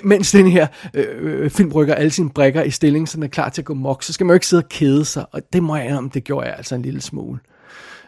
mens 0.03 0.31
den 0.31 0.51
her 0.51 0.67
øh, 0.93 1.49
film 1.49 1.71
rykker 1.71 1.95
alle 1.95 2.11
sine 2.11 2.29
brækker 2.29 2.63
i 2.63 2.69
stilling, 2.69 3.09
så 3.09 3.15
den 3.15 3.23
er 3.23 3.27
klar 3.27 3.49
til 3.49 3.61
at 3.61 3.65
gå 3.65 3.73
mok, 3.73 4.03
så 4.03 4.13
skal 4.13 4.25
man 4.25 4.31
jo 4.31 4.33
ikke 4.33 4.47
sidde 4.47 4.63
og 4.63 4.69
kede 4.69 5.05
sig, 5.05 5.25
og 5.31 5.41
det 5.53 5.63
må 5.63 5.75
jeg 5.75 5.97
om, 5.97 6.09
det 6.09 6.23
gjorde 6.23 6.47
jeg 6.47 6.55
altså 6.57 6.75
en 6.75 6.81
lille 6.81 7.01
smule. 7.01 7.39
Øh, 7.39 7.54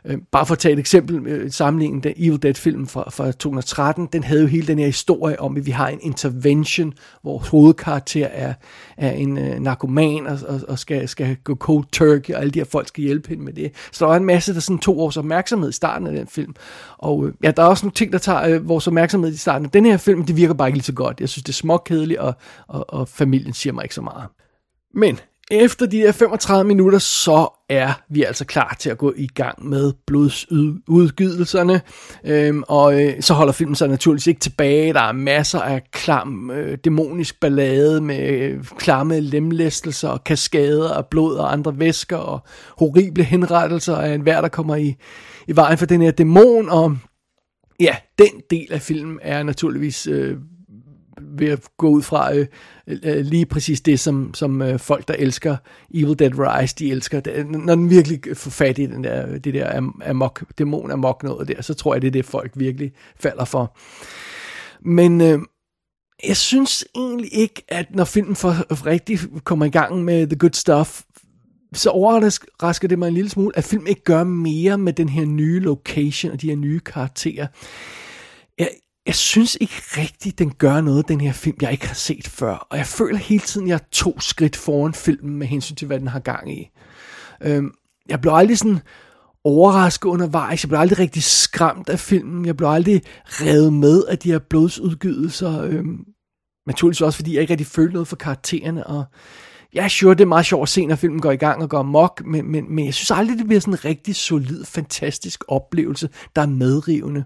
Øh, 0.06 0.18
bare 0.32 0.46
for 0.46 0.54
at 0.54 0.60
tage 0.60 0.74
et 0.74 0.80
eksempel, 0.80 1.28
øh, 1.28 1.52
sammenligningen, 1.52 2.04
den 2.04 2.14
Evil 2.18 2.44
Dead-film 2.44 2.88
fra, 2.88 3.10
fra 3.10 3.26
2013, 3.26 4.10
den 4.14 4.24
havde 4.24 4.42
jo 4.42 4.48
hele 4.48 4.68
den 4.68 4.80
her 4.80 4.86
historie 4.86 5.40
om, 5.40 5.58
at 5.58 5.66
vi 5.66 5.72
har 5.72 5.88
en 5.88 6.00
intervention, 6.02 6.94
hvor 7.22 7.38
hovedkarakter 7.38 8.28
er, 8.28 8.54
er 8.98 9.12
en 9.12 9.38
øh, 9.38 9.60
narkoman 9.60 10.28
og, 10.28 10.40
og, 10.48 10.62
og 10.68 10.80
skal, 10.80 11.08
skal 11.08 11.36
gå 11.44 11.56
cold 11.56 11.86
turkey, 11.92 12.34
og 12.34 12.42
alle 12.42 12.52
de 12.52 12.60
her 12.60 12.66
folk 12.66 12.88
skal 12.88 13.04
hjælpe 13.04 13.30
hende 13.30 13.44
med 13.44 13.54
det. 13.54 13.72
Så 13.92 14.06
der 14.06 14.10
var 14.10 14.18
en 14.18 14.26
masse, 14.26 14.54
der 14.54 14.60
sådan 14.60 14.80
to 14.80 15.00
års 15.00 15.18
opmærksomhed 15.18 15.70
i 15.70 15.74
starten 15.74 16.08
af 16.08 16.14
den 16.14 16.28
film. 16.28 16.56
Og 16.98 17.28
øh, 17.28 17.34
ja, 17.44 17.52
der 17.52 17.64
er 17.64 17.68
også 17.68 17.86
nogle 17.86 17.94
ting, 17.94 18.12
der 18.14 18.20
tager 18.20 18.44
øh, 18.44 18.70
vores 18.70 18.88
opmærksomhed 18.88 19.34
i 19.34 19.38
starten 19.38 19.66
af 19.66 19.72
den 19.72 19.86
her 19.86 19.98
film, 19.98 20.26
det 20.26 20.38
virker 20.38 20.54
bare 20.54 20.68
ikke 20.68 20.78
lige 20.78 20.86
så 20.86 20.94
godt. 20.94 21.20
Jeg 21.20 21.30
synes, 21.30 21.44
det 21.44 21.50
er 21.50 21.54
småkedeligt, 21.54 22.20
og, 22.20 22.34
og, 22.68 22.94
og 22.94 23.08
familien 23.08 23.54
siger 23.54 23.74
mig 23.74 23.84
ikke 23.84 23.96
så 23.96 24.02
meget. 24.02 24.28
Men 24.94 25.20
efter 25.52 25.86
de 25.86 25.98
her 25.98 26.12
35 26.12 26.68
minutter, 26.68 27.00
så 27.00 27.64
er 27.70 28.02
vi 28.10 28.24
altså 28.24 28.46
klar 28.46 28.76
til 28.80 28.90
at 28.90 28.98
gå 28.98 29.14
i 29.18 29.28
gang 29.28 29.70
med 29.70 29.94
blodsudgydelserne. 30.08 31.82
Øhm, 32.26 32.64
og 32.68 33.04
øh, 33.04 33.22
så 33.22 33.34
holder 33.34 33.54
filmen 33.54 33.76
sig 33.76 33.88
naturligvis 33.88 34.28
ikke 34.28 34.40
tilbage. 34.40 34.94
Der 34.94 35.02
er 35.02 35.12
masser 35.12 35.60
af 35.60 35.84
klam, 35.92 36.52
øh, 36.52 36.78
dæmonisk 36.84 37.40
ballade 37.40 38.02
med 38.02 38.30
øh, 38.30 38.64
klamme 38.64 39.20
lemlæstelser 39.20 40.10
og 40.10 40.24
kaskader 40.24 40.94
af 40.94 41.06
blod 41.06 41.36
og 41.36 41.52
andre 41.52 41.80
væsker 41.80 42.18
og 42.18 42.40
horrible 42.78 43.24
henrettelser 43.24 43.96
af 43.96 44.14
enhver, 44.14 44.42
der 44.42 44.48
kommer 44.48 44.76
i, 44.76 44.96
i 45.48 45.56
vejen 45.56 45.78
for 45.78 45.86
den 45.86 46.02
her 46.02 46.12
dæmon. 46.12 46.70
Og 46.70 46.98
ja, 47.80 47.96
den 48.20 48.42
del 48.50 48.74
af 48.74 48.82
filmen 48.82 49.20
er 49.22 49.44
naturligvis... 49.44 50.08
Øh, 50.08 50.38
ved 51.22 51.48
at 51.48 51.60
gå 51.78 51.90
ud 51.90 52.02
fra 52.02 52.36
øh, 52.36 52.48
øh, 52.88 53.26
lige 53.26 53.46
præcis 53.46 53.82
det, 53.82 54.00
som, 54.00 54.34
som 54.34 54.62
øh, 54.62 54.80
folk, 54.80 55.08
der 55.08 55.14
elsker 55.14 55.58
Evil 55.94 56.20
Dead 56.20 56.32
Rise, 56.38 56.76
de 56.80 56.92
elsker. 56.92 57.20
Det, 57.20 57.48
når 57.48 57.76
den 57.76 57.90
virkelig 57.90 58.38
får 58.38 58.52
fat 58.52 58.78
i 58.78 58.86
den 58.86 59.04
der, 59.04 59.38
det 59.38 59.54
der 59.54 59.92
amok, 60.06 60.44
dæmon 60.58 60.92
amok 60.92 61.24
noget 61.24 61.48
der, 61.48 61.62
så 61.62 61.74
tror 61.74 61.96
jeg, 61.96 62.02
det 62.02 62.08
er 62.08 62.12
det, 62.12 62.26
folk 62.26 62.52
virkelig 62.56 62.92
falder 63.20 63.46
for. 63.46 63.78
Men 64.90 65.22
øh, 65.22 65.40
jeg 66.28 66.38
synes 66.38 66.86
egentlig 66.96 67.34
ikke, 67.34 67.64
at 67.68 67.96
når 67.96 68.06
filmen 68.06 68.36
for 68.36 68.86
rigtig 68.86 69.20
kommer 69.44 69.66
i 69.66 69.70
gang 69.70 70.04
med 70.04 70.28
The 70.28 70.38
Good 70.38 70.54
Stuff, 70.54 71.02
så 71.74 71.90
overrasker 71.90 72.88
det 72.88 73.00
mig 73.00 73.08
en 73.08 73.14
lille 73.14 73.30
smule, 73.30 73.58
at 73.58 73.64
filmen 73.64 73.88
ikke 73.88 74.04
gør 74.04 74.24
mere 74.24 74.78
med 74.78 74.94
den 74.94 75.10
her 75.10 75.26
nye 75.26 75.60
location 75.60 76.32
og 76.32 76.42
de 76.42 76.50
her 76.50 76.56
nye 76.56 76.80
karakterer. 76.80 77.48
Jeg, 78.58 78.70
jeg 79.08 79.16
synes 79.16 79.58
ikke 79.62 79.74
rigtigt, 79.98 80.40
den 80.40 80.52
gør 80.52 80.82
noget, 80.82 81.08
den 81.08 81.22
her 81.22 81.34
film, 81.34 81.58
jeg 81.62 81.72
ikke 81.72 81.88
har 81.88 81.96
set 81.96 82.28
før. 82.28 82.68
Og 82.70 82.78
jeg 82.78 82.86
føler 82.86 83.18
hele 83.18 83.44
tiden, 83.44 83.68
jeg 83.68 83.74
er 83.74 83.88
to 83.92 84.20
skridt 84.20 84.56
foran 84.56 84.94
filmen 84.94 85.38
med 85.38 85.48
hensyn 85.48 85.76
til, 85.76 85.88
hvad 85.88 86.00
den 86.00 86.08
har 86.08 86.20
gang 86.20 86.60
i. 86.60 86.70
Øhm, 87.44 87.72
jeg 88.10 88.22
blev 88.22 88.34
aldrig 88.34 88.58
sådan 88.58 88.80
overrasket 89.44 90.10
undervejs. 90.10 90.64
Jeg 90.64 90.70
blev 90.70 90.80
aldrig 90.80 91.00
rigtig 91.00 91.24
skræmt 91.24 91.90
af 91.90 92.00
filmen. 92.00 92.46
Jeg 92.46 92.58
blev 92.58 92.70
aldrig 92.70 93.02
revet 93.26 93.74
med 93.74 94.04
af 94.04 94.20
de 94.20 94.32
her 94.32 94.40
blodsudgydelser. 94.40 95.62
Øhm, 95.62 96.06
naturligvis 96.68 97.02
også, 97.02 97.18
fordi 97.18 97.34
jeg 97.34 97.42
ikke 97.42 97.52
rigtig 97.52 97.68
følte 97.68 97.94
noget 97.94 98.08
for 98.08 98.16
karaktererne. 98.16 98.88
Og 98.88 99.04
ja, 99.74 99.88
sure, 99.88 100.14
det 100.14 100.22
er 100.22 100.26
meget 100.26 100.46
sjovt 100.46 100.64
at 100.64 100.70
se, 100.70 100.86
når 100.86 100.96
filmen 100.96 101.22
går 101.22 101.32
i 101.32 101.36
gang 101.36 101.64
og 101.64 101.70
går 101.70 101.82
mok, 101.82 102.22
men, 102.26 102.52
men, 102.52 102.76
men 102.76 102.86
jeg 102.86 102.94
synes 102.94 103.12
aldrig, 103.12 103.38
det 103.38 103.46
bliver 103.48 103.60
sådan 103.62 103.74
en 103.74 103.86
rigtig 103.86 104.16
solid, 104.16 104.66
fantastisk 104.66 105.44
oplevelse, 105.48 106.10
der 106.36 106.42
er 106.42 106.46
medrivende. 106.46 107.24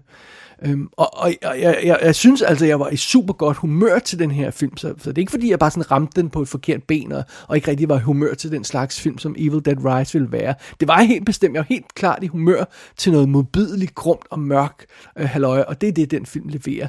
Øhm, 0.66 0.88
og 0.92 1.18
og 1.18 1.34
jeg, 1.42 1.60
jeg, 1.60 1.80
jeg, 1.84 1.98
jeg 2.02 2.14
synes 2.14 2.42
altså, 2.42 2.66
jeg 2.66 2.80
var 2.80 2.88
i 2.88 2.96
super 2.96 3.32
godt 3.32 3.56
humør 3.56 3.98
til 3.98 4.18
den 4.18 4.30
her 4.30 4.50
film, 4.50 4.76
så, 4.76 4.94
så 4.98 5.10
det 5.10 5.18
er 5.18 5.22
ikke 5.22 5.30
fordi, 5.30 5.50
jeg 5.50 5.58
bare 5.58 5.70
sådan 5.70 5.90
ramte 5.90 6.20
den 6.20 6.30
på 6.30 6.42
et 6.42 6.48
forkert 6.48 6.82
ben, 6.82 7.12
og, 7.12 7.24
og 7.48 7.56
ikke 7.56 7.70
rigtig 7.70 7.88
var 7.88 7.96
i 7.96 8.02
humør 8.02 8.34
til 8.34 8.50
den 8.52 8.64
slags 8.64 9.00
film, 9.00 9.18
som 9.18 9.34
Evil 9.38 9.64
Dead 9.64 9.76
Rise 9.84 10.12
ville 10.12 10.32
være. 10.32 10.54
Det 10.80 10.88
var 10.88 10.98
jeg 10.98 11.08
helt 11.08 11.26
bestemt, 11.26 11.54
jeg 11.54 11.60
var 11.60 11.66
helt 11.68 11.94
klart 11.94 12.24
i 12.24 12.26
humør 12.26 12.64
til 12.96 13.12
noget 13.12 13.28
modbydeligt, 13.28 13.94
grumt 13.94 14.26
og 14.30 14.38
mørk 14.38 14.84
øh, 15.18 15.28
halvøje, 15.28 15.64
og 15.64 15.80
det 15.80 15.88
er 15.88 15.92
det, 15.92 16.10
den 16.10 16.26
film 16.26 16.48
leverer. 16.48 16.88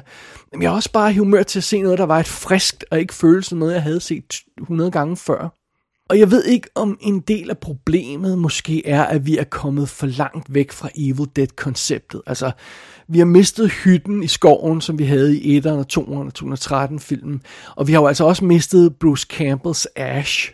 Men 0.52 0.62
jeg 0.62 0.68
er 0.68 0.74
også 0.74 0.92
bare 0.92 1.12
i 1.12 1.16
humør 1.16 1.42
til 1.42 1.58
at 1.58 1.64
se 1.64 1.82
noget, 1.82 1.98
der 1.98 2.06
var 2.06 2.20
et 2.20 2.28
friskt, 2.28 2.84
og 2.90 3.00
ikke 3.00 3.14
følelse 3.14 3.56
noget, 3.56 3.74
jeg 3.74 3.82
havde 3.82 4.00
set 4.00 4.34
100 4.60 4.90
gange 4.90 5.16
før. 5.16 5.63
Og 6.14 6.20
jeg 6.20 6.30
ved 6.30 6.44
ikke, 6.44 6.68
om 6.74 6.98
en 7.00 7.20
del 7.20 7.50
af 7.50 7.58
problemet 7.58 8.38
måske 8.38 8.86
er, 8.86 9.02
at 9.04 9.26
vi 9.26 9.38
er 9.38 9.44
kommet 9.44 9.88
for 9.88 10.06
langt 10.06 10.54
væk 10.54 10.72
fra 10.72 10.88
Evil 10.96 11.28
Dead-konceptet. 11.36 12.22
Altså, 12.26 12.50
vi 13.08 13.18
har 13.18 13.24
mistet 13.24 13.70
hytten 13.70 14.22
i 14.22 14.26
skoven, 14.26 14.80
som 14.80 14.98
vi 14.98 15.04
havde 15.04 15.38
i 15.38 15.58
1'eren 15.58 15.68
og 15.68 15.86
2'eren 15.92 16.26
og 16.26 16.34
213 16.34 17.00
filmen. 17.00 17.42
Og 17.76 17.86
vi 17.86 17.92
har 17.92 18.00
jo 18.00 18.06
altså 18.06 18.24
også 18.24 18.44
mistet 18.44 18.96
Bruce 18.96 19.26
Campbells 19.30 19.86
Ash. 19.96 20.52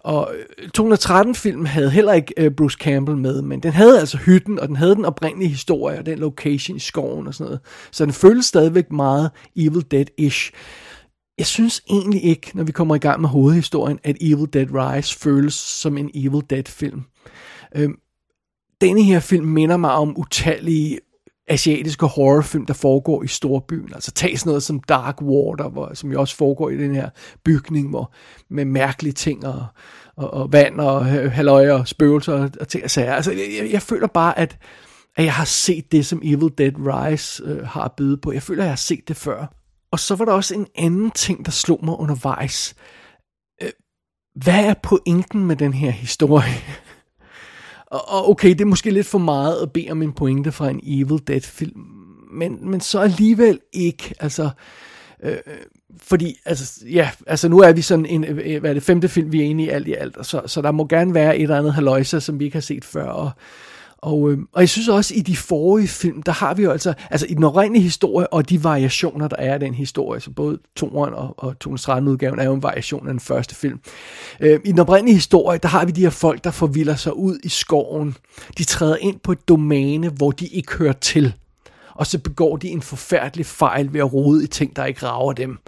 Og 0.00 0.34
øh, 0.58 0.68
213-filmen 0.78 1.66
havde 1.66 1.90
heller 1.90 2.12
ikke 2.12 2.34
øh, 2.36 2.50
Bruce 2.50 2.78
Campbell 2.80 3.18
med, 3.18 3.42
men 3.42 3.60
den 3.60 3.72
havde 3.72 4.00
altså 4.00 4.16
hytten, 4.16 4.60
og 4.60 4.68
den 4.68 4.76
havde 4.76 4.94
den 4.94 5.04
oprindelige 5.04 5.48
historie, 5.48 5.98
og 5.98 6.06
den 6.06 6.18
location 6.18 6.76
i 6.76 6.80
skoven 6.80 7.26
og 7.26 7.34
sådan 7.34 7.44
noget. 7.44 7.60
Så 7.90 8.04
den 8.04 8.12
føles 8.12 8.46
stadigvæk 8.46 8.92
meget 8.92 9.30
Evil 9.56 9.84
Dead-ish. 9.94 10.50
Jeg 11.38 11.46
synes 11.46 11.82
egentlig 11.90 12.24
ikke, 12.24 12.50
når 12.54 12.64
vi 12.64 12.72
kommer 12.72 12.94
i 12.94 12.98
gang 12.98 13.20
med 13.20 13.28
hovedhistorien, 13.28 13.98
at 14.04 14.16
Evil 14.20 14.52
Dead 14.52 14.66
Rise 14.72 15.18
føles 15.18 15.54
som 15.54 15.98
en 15.98 16.10
Evil 16.14 16.42
Dead-film. 16.50 17.02
Øhm, 17.74 17.98
denne 18.80 19.02
her 19.02 19.20
film 19.20 19.46
minder 19.46 19.76
mig 19.76 19.90
om 19.90 20.18
utallige 20.18 20.98
asiatiske 21.48 22.06
horrorfilm, 22.06 22.66
der 22.66 22.74
foregår 22.74 23.22
i 23.22 23.26
storbyen. 23.26 23.94
Altså 23.94 24.10
tag 24.10 24.38
sådan 24.38 24.50
noget 24.50 24.62
som 24.62 24.80
Dark 24.80 25.22
Water, 25.22 25.68
hvor, 25.68 25.90
som 25.94 26.12
jo 26.12 26.20
også 26.20 26.36
foregår 26.36 26.70
i 26.70 26.76
den 26.76 26.94
her 26.94 27.10
bygning, 27.44 27.90
hvor 27.90 28.12
med 28.50 28.64
mærkelige 28.64 29.12
ting 29.12 29.46
og, 29.46 29.66
og, 30.16 30.34
og 30.34 30.52
vand 30.52 30.80
og 30.80 31.04
halvøje 31.06 31.72
og 31.72 31.88
spøgelser 31.88 32.32
og, 32.32 32.50
og 32.60 32.68
ting 32.68 32.84
og 32.84 32.90
sager. 32.90 33.14
Altså, 33.14 33.32
jeg, 33.32 33.70
jeg 33.72 33.82
føler 33.82 34.06
bare, 34.06 34.38
at, 34.38 34.58
at 35.16 35.24
jeg 35.24 35.34
har 35.34 35.44
set 35.44 35.92
det, 35.92 36.06
som 36.06 36.20
Evil 36.24 36.52
Dead 36.58 36.72
Rise 36.76 37.42
øh, 37.44 37.66
har 37.66 37.84
at 37.84 37.92
byde 37.96 38.16
på. 38.16 38.32
Jeg 38.32 38.42
føler, 38.42 38.62
at 38.62 38.66
jeg 38.66 38.72
har 38.72 38.76
set 38.76 39.08
det 39.08 39.16
før. 39.16 39.46
Og 39.96 40.00
så 40.00 40.14
var 40.14 40.24
der 40.24 40.32
også 40.32 40.54
en 40.54 40.66
anden 40.74 41.10
ting, 41.10 41.46
der 41.46 41.50
slog 41.50 41.84
mig 41.84 41.98
undervejs. 41.98 42.74
Øh, 43.62 43.68
hvad 44.44 44.64
er 44.64 44.74
pointen 44.82 45.46
med 45.46 45.56
den 45.56 45.74
her 45.74 45.90
historie? 45.90 46.54
Og 47.90 48.30
okay, 48.30 48.48
det 48.48 48.60
er 48.60 48.64
måske 48.64 48.90
lidt 48.90 49.06
for 49.06 49.18
meget 49.18 49.62
at 49.62 49.72
bede 49.72 49.90
om 49.90 50.02
en 50.02 50.12
pointe 50.12 50.52
fra 50.52 50.70
en 50.70 50.80
Evil 50.82 51.22
Dead-film, 51.26 51.80
men, 52.32 52.70
men 52.70 52.80
så 52.80 53.00
alligevel 53.00 53.60
ikke. 53.72 54.14
Altså, 54.20 54.50
øh, 55.22 55.36
fordi, 56.02 56.36
altså, 56.44 56.84
ja, 56.90 57.10
altså 57.26 57.48
nu 57.48 57.58
er 57.58 57.72
vi 57.72 57.82
sådan 57.82 58.06
en, 58.06 58.24
øh, 58.24 58.40
øh, 58.44 58.60
hvad 58.60 58.70
er 58.70 58.74
det, 58.74 58.82
femte 58.82 59.08
film, 59.08 59.32
vi 59.32 59.40
er 59.40 59.44
inde 59.44 59.64
i 59.64 59.68
alt 59.68 59.88
i 59.88 59.94
alt, 59.94 60.26
så, 60.26 60.42
så 60.46 60.62
der 60.62 60.70
må 60.70 60.86
gerne 60.86 61.14
være 61.14 61.36
et 61.36 61.42
eller 61.42 61.58
andet 61.58 61.74
haløjse, 61.74 62.20
som 62.20 62.38
vi 62.38 62.44
ikke 62.44 62.56
har 62.56 62.60
set 62.60 62.84
før, 62.84 63.06
og, 63.06 63.30
og, 63.98 64.30
øh, 64.30 64.38
og 64.52 64.60
jeg 64.60 64.68
synes 64.68 64.88
også, 64.88 65.14
i 65.14 65.20
de 65.20 65.36
forrige 65.36 65.88
film, 65.88 66.22
der 66.22 66.32
har 66.32 66.54
vi 66.54 66.62
jo 66.62 66.70
altså, 66.70 66.94
altså 67.10 67.26
i 67.26 67.34
den 67.34 67.44
oprindelige 67.44 67.82
historie, 67.82 68.32
og 68.32 68.48
de 68.48 68.64
variationer, 68.64 69.28
der 69.28 69.36
er 69.38 69.54
af 69.54 69.60
den 69.60 69.74
historie, 69.74 70.20
så 70.20 70.30
både 70.30 70.58
Toren 70.76 71.14
og, 71.14 71.34
og 71.38 71.52
2013 71.52 72.08
udgaven 72.08 72.38
er 72.38 72.44
jo 72.44 72.54
en 72.54 72.62
variation 72.62 73.06
af 73.06 73.12
den 73.12 73.20
første 73.20 73.54
film. 73.54 73.80
Øh, 74.40 74.60
I 74.64 74.72
den 74.72 74.78
oprindelige 74.78 75.14
historie, 75.14 75.58
der 75.58 75.68
har 75.68 75.84
vi 75.84 75.92
de 75.92 76.00
her 76.00 76.10
folk, 76.10 76.44
der 76.44 76.50
forvilder 76.50 76.94
sig 76.94 77.16
ud 77.16 77.38
i 77.44 77.48
skoven. 77.48 78.16
De 78.58 78.64
træder 78.64 78.96
ind 78.96 79.20
på 79.20 79.32
et 79.32 79.48
domæne, 79.48 80.08
hvor 80.08 80.30
de 80.30 80.46
ikke 80.46 80.74
hører 80.74 80.92
til. 80.92 81.34
Og 81.94 82.06
så 82.06 82.18
begår 82.18 82.56
de 82.56 82.68
en 82.68 82.82
forfærdelig 82.82 83.46
fejl 83.46 83.92
ved 83.92 84.00
at 84.00 84.12
rode 84.12 84.44
i 84.44 84.46
ting, 84.46 84.76
der 84.76 84.84
ikke 84.84 85.06
rager 85.06 85.32
dem. 85.32 85.58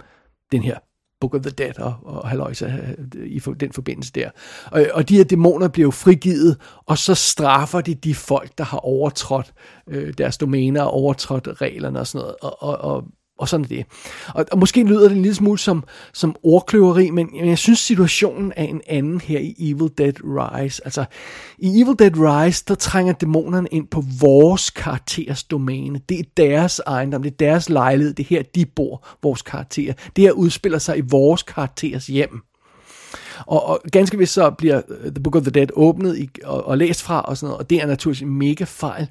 Den 0.51 0.63
her 0.63 0.77
Book 1.21 1.35
of 1.35 1.41
the 1.41 1.51
Dead 1.51 1.79
og, 1.79 1.95
og 2.03 2.29
Halløjsa 2.29 2.65
øh, 2.65 3.27
i 3.27 3.39
den 3.39 3.73
forbindelse 3.73 4.11
der. 4.11 4.29
Og, 4.71 4.85
og 4.93 5.09
de 5.09 5.17
her 5.17 5.23
dæmoner 5.23 5.67
bliver 5.67 5.87
jo 5.87 5.91
frigivet, 5.91 6.57
og 6.85 6.97
så 6.97 7.15
straffer 7.15 7.81
de 7.81 7.95
de 7.95 8.15
folk, 8.15 8.57
der 8.57 8.63
har 8.63 8.77
overtrådt 8.77 9.53
øh, 9.87 10.13
deres 10.17 10.37
domæner 10.37 10.81
og 10.81 10.91
overtrådt 10.91 11.61
reglerne 11.61 11.99
og 11.99 12.07
sådan 12.07 12.23
noget. 12.23 12.35
Og, 12.41 12.63
og, 12.63 12.77
og 12.77 13.05
og 13.39 13.49
sådan 13.49 13.63
er 13.63 13.67
det. 13.67 13.85
Og, 14.27 14.45
og 14.51 14.59
måske 14.59 14.83
lyder 14.83 15.07
det 15.07 15.15
en 15.15 15.21
lille 15.21 15.35
smule 15.35 15.59
som, 15.59 15.83
som 16.13 16.35
ordkløveri, 16.43 17.09
men 17.09 17.29
jeg 17.45 17.57
synes 17.57 17.79
situationen 17.79 18.53
er 18.55 18.63
en 18.63 18.81
anden 18.87 19.21
her 19.21 19.39
i 19.39 19.55
Evil 19.59 19.91
Dead 19.97 20.13
Rise. 20.23 20.81
Altså, 20.85 21.05
i 21.57 21.81
Evil 21.81 21.95
Dead 21.99 22.11
Rise, 22.15 22.63
der 22.67 22.75
trænger 22.75 23.13
dæmonerne 23.13 23.67
ind 23.71 23.87
på 23.87 24.03
vores 24.21 24.69
karakteres 24.69 25.43
domæne. 25.43 26.01
Det 26.09 26.19
er 26.19 26.23
deres 26.37 26.81
ejendom, 26.87 27.23
det 27.23 27.31
er 27.31 27.37
deres 27.37 27.69
lejlighed, 27.69 28.13
det 28.13 28.23
er 28.23 28.27
her, 28.29 28.43
de 28.55 28.65
bor, 28.65 29.07
vores 29.23 29.41
karakterer. 29.41 29.93
Det 30.15 30.21
her 30.21 30.31
udspiller 30.31 30.79
sig 30.79 30.97
i 30.97 31.01
vores 31.01 31.43
karakteres 31.43 32.07
hjem. 32.07 32.41
Og, 33.45 33.65
og 33.65 33.81
ganske 33.91 34.17
vist 34.17 34.33
så 34.33 34.49
bliver 34.49 34.81
øh, 34.89 35.11
The 35.11 35.23
Book 35.23 35.35
of 35.35 35.41
the 35.41 35.51
Dead 35.51 35.67
åbnet 35.73 36.17
i, 36.17 36.29
og, 36.43 36.65
og 36.65 36.77
læst 36.77 37.01
fra 37.01 37.21
og 37.21 37.37
sådan 37.37 37.47
noget, 37.47 37.59
og 37.59 37.69
det 37.69 37.81
er 37.81 37.87
naturligvis 37.87 38.21
en 38.21 38.37
mega 38.37 38.63
fejl. 38.63 39.07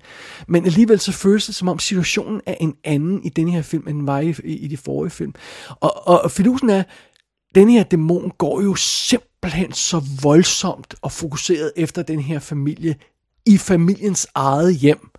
Men 0.48 0.64
alligevel 0.64 1.00
så 1.00 1.12
føles 1.12 1.46
det 1.46 1.54
som 1.54 1.68
om 1.68 1.78
situationen 1.78 2.40
er 2.46 2.54
en 2.60 2.74
anden 2.84 3.24
i 3.24 3.28
denne 3.28 3.50
her 3.50 3.62
film, 3.62 3.88
end 3.88 3.96
den 3.96 4.06
var 4.06 4.20
i, 4.20 4.34
i, 4.44 4.56
i 4.56 4.68
de 4.68 4.76
forrige 4.76 5.10
film. 5.10 5.34
Og, 5.68 6.08
og, 6.08 6.20
og 6.20 6.30
fidusen 6.30 6.70
er, 6.70 6.82
den 7.54 7.68
her 7.68 7.82
dæmon 7.82 8.32
går 8.38 8.62
jo 8.62 8.74
simpelthen 8.74 9.72
så 9.72 10.02
voldsomt 10.22 10.94
og 11.02 11.12
fokuseret 11.12 11.72
efter 11.76 12.02
den 12.02 12.20
her 12.20 12.38
familie 12.38 12.96
i 13.46 13.58
familiens 13.58 14.26
eget 14.34 14.76
hjem. 14.76 15.10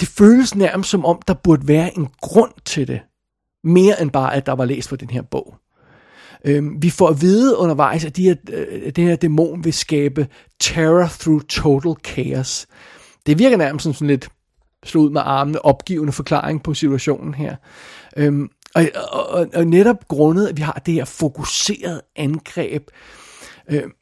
Det 0.00 0.08
føles 0.08 0.54
nærmest 0.54 0.90
som 0.90 1.04
om, 1.04 1.22
der 1.28 1.34
burde 1.34 1.68
være 1.68 1.96
en 1.96 2.08
grund 2.20 2.52
til 2.64 2.88
det. 2.88 3.00
Mere 3.64 4.02
end 4.02 4.10
bare, 4.10 4.34
at 4.34 4.46
der 4.46 4.52
var 4.52 4.64
læst 4.64 4.88
på 4.88 4.96
den 4.96 5.10
her 5.10 5.22
bog. 5.22 5.54
Øhm, 6.46 6.82
vi 6.82 6.90
får 6.90 7.08
at 7.08 7.20
vide 7.20 7.56
undervejs, 7.56 8.04
at 8.04 8.16
de 8.16 8.22
her, 8.22 8.34
øh, 8.52 8.92
det 8.96 9.04
her 9.04 9.16
dæmon 9.16 9.64
vil 9.64 9.72
skabe 9.72 10.26
terror 10.60 11.06
through 11.20 11.42
total 11.42 11.94
chaos. 12.06 12.66
Det 13.26 13.38
virker 13.38 13.56
nærmest 13.56 13.82
som 13.82 13.94
sådan 13.94 14.06
lidt 14.06 14.28
slå 14.84 15.00
ud 15.00 15.10
med 15.10 15.20
armene, 15.24 15.64
opgivende 15.64 16.12
forklaring 16.12 16.62
på 16.62 16.74
situationen 16.74 17.34
her. 17.34 17.56
Øhm, 18.16 18.48
og, 18.74 18.84
og, 19.12 19.46
og 19.54 19.66
netop 19.66 20.08
grundet, 20.08 20.48
at 20.48 20.56
vi 20.56 20.62
har 20.62 20.82
det 20.86 20.94
her 20.94 21.04
fokuseret 21.04 22.00
angreb, 22.16 22.82
øhm, 23.70 23.92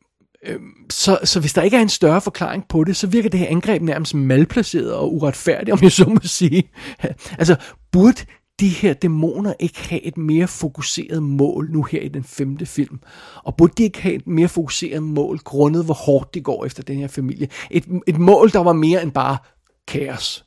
øhm, 0.46 0.90
så, 0.90 1.18
så 1.24 1.40
hvis 1.40 1.52
der 1.52 1.62
ikke 1.62 1.76
er 1.76 1.82
en 1.82 1.88
større 1.88 2.20
forklaring 2.20 2.68
på 2.68 2.84
det, 2.84 2.96
så 2.96 3.06
virker 3.06 3.30
det 3.30 3.40
her 3.40 3.48
angreb 3.48 3.82
nærmest 3.82 4.14
malplaceret 4.14 4.92
og 4.92 5.14
uretfærdigt, 5.14 5.70
om 5.70 5.78
jeg 5.82 5.92
så 5.92 6.04
må 6.04 6.20
sige. 6.22 6.70
altså, 7.38 7.56
burde 7.92 8.24
de 8.60 8.68
her 8.68 8.92
dæmoner 8.92 9.54
ikke 9.60 9.88
have 9.88 10.02
et 10.02 10.16
mere 10.16 10.48
fokuseret 10.48 11.22
mål 11.22 11.70
nu 11.70 11.82
her 11.82 12.00
i 12.00 12.08
den 12.08 12.24
femte 12.24 12.66
film? 12.66 13.00
Og 13.44 13.56
burde 13.56 13.72
de 13.78 13.82
ikke 13.82 14.02
have 14.02 14.14
et 14.14 14.26
mere 14.26 14.48
fokuseret 14.48 15.02
mål, 15.02 15.38
grundet 15.38 15.84
hvor 15.84 15.94
hårdt 15.94 16.34
de 16.34 16.40
går 16.40 16.64
efter 16.64 16.82
den 16.82 16.96
her 16.96 17.08
familie? 17.08 17.48
Et, 17.70 17.84
et 18.06 18.18
mål, 18.18 18.50
der 18.50 18.58
var 18.58 18.72
mere 18.72 19.02
end 19.02 19.12
bare 19.12 19.36
kaos. 19.88 20.43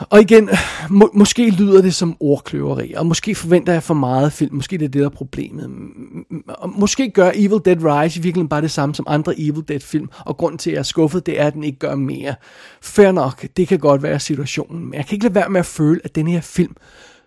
Og 0.00 0.20
igen, 0.20 0.50
må, 0.90 1.10
måske 1.14 1.50
lyder 1.50 1.82
det 1.82 1.94
som 1.94 2.16
ordkløveri, 2.20 2.92
og 2.92 3.06
måske 3.06 3.34
forventer 3.34 3.72
jeg 3.72 3.82
for 3.82 3.94
meget 3.94 4.32
film, 4.32 4.54
måske 4.54 4.78
det 4.78 4.84
er 4.84 4.88
det, 4.88 5.00
der 5.00 5.06
er 5.06 5.10
problemet. 5.10 5.70
Måske 6.78 7.10
gør 7.10 7.30
Evil 7.34 7.60
Dead 7.64 7.84
Rise 7.84 8.20
i 8.20 8.22
virkeligheden 8.22 8.48
bare 8.48 8.62
det 8.62 8.70
samme 8.70 8.94
som 8.94 9.06
andre 9.08 9.40
Evil 9.40 9.64
Dead 9.68 9.80
film, 9.80 10.08
og 10.26 10.36
grund 10.36 10.58
til, 10.58 10.70
at 10.70 10.74
jeg 10.74 10.78
er 10.78 10.82
skuffet, 10.82 11.26
det 11.26 11.40
er, 11.40 11.46
at 11.46 11.54
den 11.54 11.64
ikke 11.64 11.78
gør 11.78 11.94
mere. 11.94 12.34
Fair 12.82 13.12
nok, 13.12 13.46
det 13.56 13.68
kan 13.68 13.78
godt 13.78 14.02
være 14.02 14.20
situationen, 14.20 14.84
men 14.84 14.94
jeg 14.94 15.06
kan 15.06 15.16
ikke 15.16 15.24
lade 15.24 15.34
være 15.34 15.48
med 15.48 15.60
at 15.60 15.66
føle, 15.66 16.00
at 16.04 16.14
den 16.14 16.26
her 16.26 16.40
film 16.40 16.76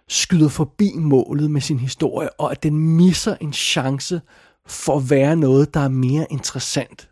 skyder 0.09 0.49
forbi 0.49 0.91
målet 0.95 1.51
med 1.51 1.61
sin 1.61 1.79
historie, 1.79 2.29
og 2.39 2.51
at 2.51 2.63
den 2.63 2.79
misser 2.79 3.35
en 3.41 3.53
chance 3.53 4.21
for 4.67 4.97
at 4.97 5.09
være 5.09 5.35
noget, 5.35 5.73
der 5.73 5.79
er 5.79 5.89
mere 5.89 6.25
interessant. 6.29 7.10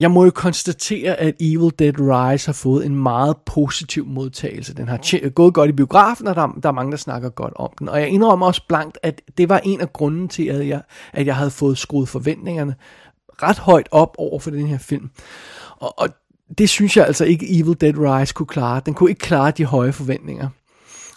Jeg 0.00 0.10
må 0.10 0.24
jo 0.24 0.30
konstatere, 0.30 1.16
at 1.16 1.34
Evil 1.40 1.72
Dead 1.78 1.92
Rise 1.98 2.46
har 2.46 2.52
fået 2.52 2.86
en 2.86 2.96
meget 2.96 3.36
positiv 3.46 4.06
modtagelse. 4.06 4.74
Den 4.74 4.88
har 4.88 5.28
gået 5.30 5.54
godt 5.54 5.70
i 5.70 5.72
biografen, 5.72 6.26
og 6.26 6.34
der, 6.34 6.46
der 6.62 6.68
er 6.68 6.72
mange, 6.72 6.90
der 6.90 6.96
snakker 6.96 7.28
godt 7.28 7.52
om 7.56 7.70
den. 7.78 7.88
Og 7.88 8.00
jeg 8.00 8.08
indrømmer 8.08 8.46
også 8.46 8.62
blankt, 8.68 8.98
at 9.02 9.22
det 9.38 9.48
var 9.48 9.58
en 9.58 9.80
af 9.80 9.92
grunden 9.92 10.28
til, 10.28 10.46
at 10.46 10.68
jeg, 10.68 10.82
at 11.12 11.26
jeg 11.26 11.36
havde 11.36 11.50
fået 11.50 11.78
skruet 11.78 12.08
forventningerne 12.08 12.74
ret 13.42 13.58
højt 13.58 13.88
op 13.90 14.14
over 14.18 14.38
for 14.38 14.50
den 14.50 14.66
her 14.66 14.78
film. 14.78 15.10
Og, 15.76 15.98
og 15.98 16.08
det 16.58 16.68
synes 16.68 16.96
jeg 16.96 17.06
altså 17.06 17.24
ikke 17.24 17.60
Evil 17.60 17.80
Dead 17.80 17.94
Rise 17.96 18.34
kunne 18.34 18.46
klare. 18.46 18.80
Den 18.86 18.94
kunne 18.94 19.10
ikke 19.10 19.20
klare 19.20 19.50
de 19.50 19.64
høje 19.64 19.92
forventninger. 19.92 20.48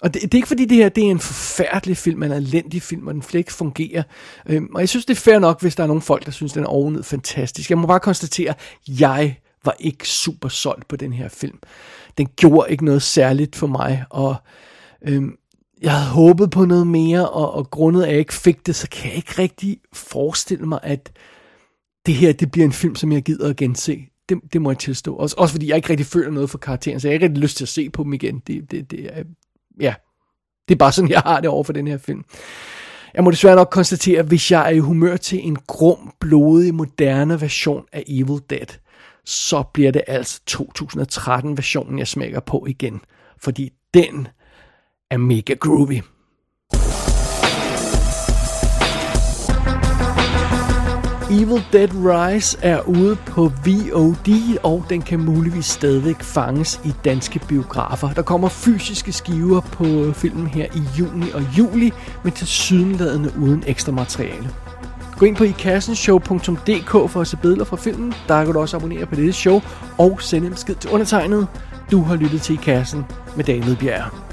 Og 0.01 0.13
det, 0.13 0.21
det 0.21 0.33
er 0.33 0.37
ikke 0.37 0.47
fordi 0.47 0.65
det 0.65 0.77
her 0.77 0.89
det 0.89 1.05
er 1.05 1.11
en 1.11 1.19
forfærdelig 1.19 1.97
film, 1.97 2.23
en 2.23 2.31
elendig 2.31 2.81
film, 2.81 3.07
og 3.07 3.13
den 3.13 3.21
slet 3.21 3.39
ikke 3.39 3.53
fungerer. 3.53 4.03
Øhm, 4.49 4.69
og 4.75 4.79
jeg 4.81 4.89
synes, 4.89 5.05
det 5.05 5.13
er 5.13 5.21
fair 5.21 5.39
nok, 5.39 5.61
hvis 5.61 5.75
der 5.75 5.83
er 5.83 5.87
nogle 5.87 6.01
folk, 6.01 6.25
der 6.25 6.31
synes, 6.31 6.53
den 6.53 6.63
er 6.63 6.67
ovenud 6.67 7.03
fantastisk. 7.03 7.69
Jeg 7.69 7.77
må 7.77 7.87
bare 7.87 7.99
konstatere, 7.99 8.49
at 8.49 8.59
jeg 8.99 9.39
var 9.65 9.75
ikke 9.79 10.07
super 10.07 10.49
solgt 10.49 10.87
på 10.87 10.95
den 10.95 11.13
her 11.13 11.29
film. 11.29 11.59
Den 12.17 12.27
gjorde 12.35 12.71
ikke 12.71 12.85
noget 12.85 13.01
særligt 13.01 13.55
for 13.55 13.67
mig, 13.67 14.03
og 14.09 14.35
øhm, 15.07 15.35
jeg 15.81 15.91
havde 15.91 16.09
håbet 16.09 16.51
på 16.51 16.65
noget 16.65 16.87
mere, 16.87 17.29
og, 17.29 17.53
og 17.53 17.69
grundet 17.69 18.01
af, 18.01 18.05
at 18.05 18.11
jeg 18.11 18.19
ikke 18.19 18.33
fik 18.33 18.65
det, 18.65 18.75
så 18.75 18.89
kan 18.89 19.09
jeg 19.09 19.15
ikke 19.15 19.33
rigtig 19.37 19.79
forestille 19.93 20.65
mig, 20.65 20.79
at 20.83 21.11
det 22.05 22.13
her 22.13 22.33
det 22.33 22.51
bliver 22.51 22.65
en 22.65 22.73
film, 22.73 22.95
som 22.95 23.11
jeg 23.11 23.21
gider 23.21 23.49
at 23.49 23.55
gense. 23.55 24.05
Det, 24.29 24.39
det 24.53 24.61
må 24.61 24.71
jeg 24.71 24.77
tilstå. 24.77 25.15
Også, 25.15 25.35
også 25.39 25.53
fordi 25.53 25.67
jeg 25.67 25.75
ikke 25.75 25.89
rigtig 25.89 26.05
føler 26.05 26.31
noget 26.31 26.49
for 26.49 26.57
karakteren, 26.57 26.99
så 26.99 27.07
jeg 27.07 27.11
har 27.11 27.13
ikke 27.13 27.25
rigtig 27.25 27.43
lyst 27.43 27.57
til 27.57 27.65
at 27.65 27.69
se 27.69 27.89
på 27.89 28.03
dem 28.03 28.13
igen. 28.13 28.41
Det, 28.47 28.71
det, 28.71 28.91
det 28.91 29.17
er 29.17 29.23
ja, 29.79 29.93
det 30.67 30.75
er 30.75 30.79
bare 30.79 30.91
sådan, 30.91 31.11
jeg 31.17 31.21
har 31.21 31.39
det 31.39 31.49
over 31.49 31.63
for 31.63 31.73
den 31.73 31.87
her 31.87 31.97
film. 31.97 32.23
Jeg 33.13 33.23
må 33.23 33.31
desværre 33.31 33.55
nok 33.55 33.69
konstatere, 33.71 34.19
at 34.19 34.25
hvis 34.25 34.51
jeg 34.51 34.65
er 34.65 34.69
i 34.69 34.79
humør 34.79 35.17
til 35.17 35.47
en 35.47 35.57
grum, 35.67 36.13
blodig, 36.19 36.75
moderne 36.75 37.41
version 37.41 37.85
af 37.91 38.03
Evil 38.07 38.41
Dead, 38.49 38.77
så 39.25 39.63
bliver 39.73 39.91
det 39.91 40.01
altså 40.07 40.41
2013-versionen, 40.51 41.99
jeg 41.99 42.07
smækker 42.07 42.39
på 42.39 42.65
igen. 42.67 43.01
Fordi 43.37 43.69
den 43.93 44.27
er 45.09 45.17
mega 45.17 45.53
groovy. 45.53 46.01
Evil 51.31 51.63
Dead 51.73 51.89
Rise 51.93 52.57
er 52.61 52.81
ude 52.81 53.15
på 53.15 53.41
VOD, 53.41 54.57
og 54.63 54.85
den 54.89 55.01
kan 55.01 55.19
muligvis 55.19 55.65
stadigvæk 55.65 56.21
fanges 56.21 56.81
i 56.85 56.93
danske 57.05 57.39
biografer. 57.47 58.13
Der 58.13 58.21
kommer 58.21 58.49
fysiske 58.49 59.11
skiver 59.11 59.61
på 59.61 59.85
øh, 59.85 60.13
filmen 60.13 60.47
her 60.47 60.65
i 60.75 60.81
juni 60.99 61.31
og 61.33 61.41
juli, 61.57 61.91
men 62.23 62.33
til 62.33 62.47
sydenladende 62.47 63.31
uden 63.39 63.63
ekstra 63.67 63.91
materiale. 63.91 64.49
Gå 65.17 65.25
ind 65.25 65.35
på 65.35 65.43
ikassenshow.dk 65.43 67.11
for 67.11 67.21
at 67.21 67.27
se 67.27 67.37
billeder 67.37 67.65
fra 67.65 67.77
filmen. 67.77 68.13
Der 68.27 68.45
kan 68.45 68.53
du 68.53 68.59
også 68.59 68.77
abonnere 68.77 69.05
på 69.05 69.15
dette 69.15 69.33
show 69.33 69.61
og 69.97 70.21
sende 70.21 70.47
en 70.47 70.53
besked 70.53 70.75
til 70.75 70.89
undertegnet. 70.89 71.47
Du 71.91 72.03
har 72.03 72.15
lyttet 72.15 72.41
til 72.41 72.53
I 72.53 72.59
Kassen 72.63 73.05
med 73.35 73.43
David 73.43 73.75
Bjerg. 73.75 74.30